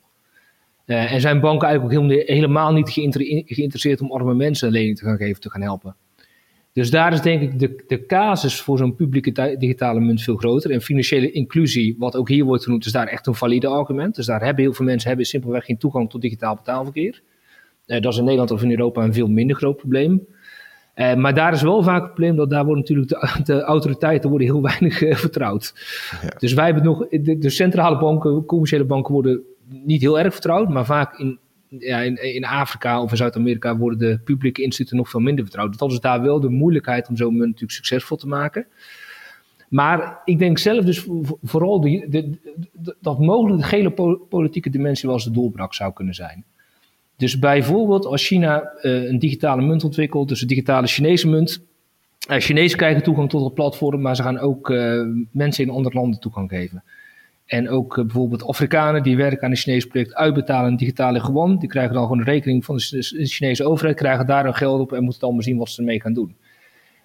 [0.86, 5.04] Uh, en zijn banken eigenlijk ook helemaal niet geïnteresseerd om arme mensen een lening te
[5.04, 5.96] gaan geven, te gaan helpen.
[6.72, 10.70] Dus daar is denk ik de, de casus voor zo'n publieke digitale munt veel groter.
[10.70, 14.14] En financiële inclusie, wat ook hier wordt genoemd, is daar echt een valide argument.
[14.14, 17.22] Dus daar hebben heel veel mensen hebben simpelweg geen toegang tot digitaal betaalverkeer.
[17.86, 20.26] Uh, dat is in Nederland of in Europa een veel minder groot probleem.
[20.98, 24.30] Uh, maar daar is wel vaak het probleem dat daar worden natuurlijk de, de autoriteiten
[24.30, 25.74] worden heel weinig uh, vertrouwd.
[26.22, 26.28] Ja.
[26.38, 30.68] Dus wij hebben nog, de, de, centrale banken, commerciële banken worden niet heel erg vertrouwd,
[30.68, 31.38] maar vaak in,
[31.68, 35.68] ja, in, in Afrika of in Zuid-Amerika worden de publieke instituten nog veel minder vertrouwd.
[35.68, 38.66] Dus dat is daar wel de moeilijkheid om zo'n munt natuurlijk succesvol te maken.
[39.68, 41.06] Maar ik denk zelf dus
[41.42, 42.38] vooral die, de,
[43.00, 46.44] dat mogelijk de gele politieke dimensie wel eens de doorbraak zou kunnen zijn.
[47.18, 51.64] Dus bijvoorbeeld als China uh, een digitale munt ontwikkelt, dus een digitale Chinese munt.
[52.30, 55.02] Uh, Chinezen krijgen toegang tot het platform, maar ze gaan ook uh,
[55.32, 56.82] mensen in andere landen toegang geven.
[57.46, 61.58] En ook bijvoorbeeld Afrikanen die werken aan een Chinees project uitbetalen een digitale gewoon.
[61.58, 64.92] Die krijgen dan gewoon een rekening van de Chinese overheid, krijgen daar hun geld op
[64.92, 66.36] en moeten dan maar zien wat ze ermee gaan doen.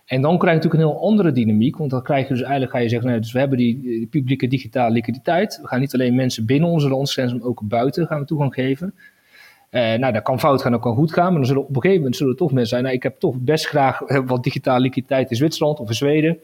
[0.06, 2.72] En dan krijg je natuurlijk een heel andere dynamiek, want dan krijg je dus eigenlijk,
[2.72, 5.60] ga je zeggen, nou, dus we hebben die, die publieke digitale liquiditeit.
[5.62, 8.94] We gaan niet alleen mensen binnen onze landsgrenzen, maar ook buiten gaan we toegang geven.
[9.74, 11.26] Uh, nou, dat kan fout gaan, dat kan goed gaan.
[11.26, 12.84] Maar dan zullen op een gegeven moment zullen er toch mensen zijn.
[12.84, 16.40] Nou, ik heb toch best graag eh, wat digitale liquiditeit in Zwitserland of in Zweden.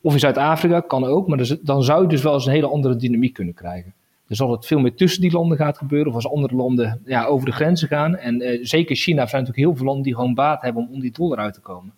[0.00, 1.28] Of in Zuid-Afrika, kan ook.
[1.28, 3.94] Maar dan zou je dus wel eens een hele andere dynamiek kunnen krijgen.
[4.28, 7.24] Dus als het veel meer tussen die landen gaat gebeuren, of als andere landen ja,
[7.24, 8.16] over de grenzen gaan.
[8.16, 11.00] En uh, zeker China, zijn natuurlijk heel veel landen die gewoon baat hebben om om
[11.00, 11.92] die dollar uit te komen.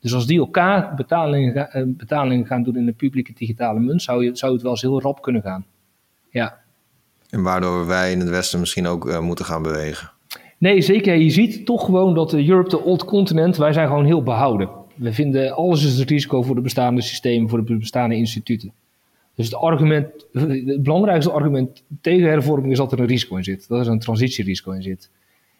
[0.00, 4.36] Dus als die elkaar betalingen, betalingen gaan doen in een publieke digitale munt, zou, je,
[4.36, 5.66] zou het wel eens heel rap kunnen gaan.
[6.30, 6.64] Ja.
[7.36, 10.10] En waardoor wij in het Westen misschien ook uh, moeten gaan bewegen.
[10.58, 11.14] Nee, zeker.
[11.14, 14.68] Je ziet toch gewoon dat de Europe, de old continent, wij zijn gewoon heel behouden.
[14.94, 18.72] We vinden alles is het risico voor de bestaande systemen, voor de bestaande instituten.
[19.34, 23.68] Dus het argument, het belangrijkste argument tegen hervorming is dat er een risico in zit.
[23.68, 25.10] Dat er een transitierisico in zit.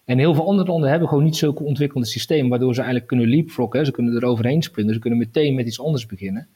[0.05, 3.29] En heel veel andere landen hebben gewoon niet zulke ontwikkelde systemen, waardoor ze eigenlijk kunnen
[3.29, 3.87] leapfroggen.
[3.87, 6.49] Ze kunnen er overheen springen, ze kunnen meteen met iets anders beginnen.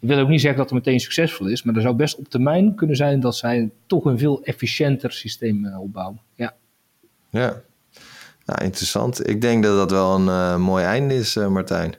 [0.00, 2.28] Ik wil ook niet zeggen dat het meteen succesvol is, maar er zou best op
[2.28, 6.20] termijn kunnen zijn dat zij toch een veel efficiënter systeem uh, opbouwen.
[6.34, 6.54] Ja.
[7.30, 7.62] Ja,
[8.44, 9.28] nou, interessant.
[9.28, 11.94] Ik denk dat dat wel een uh, mooi einde is, uh, Martijn.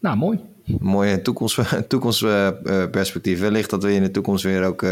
[0.00, 0.40] Nou, mooi.
[0.78, 1.58] Mooie toekomst,
[1.88, 3.40] toekomstperspectief.
[3.40, 4.84] Wellicht dat we in de toekomst weer ook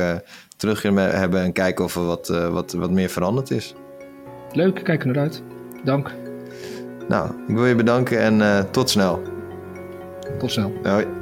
[0.57, 3.75] terug hebben en kijken of er wat, wat, wat meer veranderd is.
[4.53, 5.43] Leuk, kijk er naar uit.
[5.85, 6.15] Dank.
[7.09, 9.23] Nou, ik wil je bedanken en tot snel.
[10.39, 10.73] Tot snel.
[10.83, 11.20] Hoi.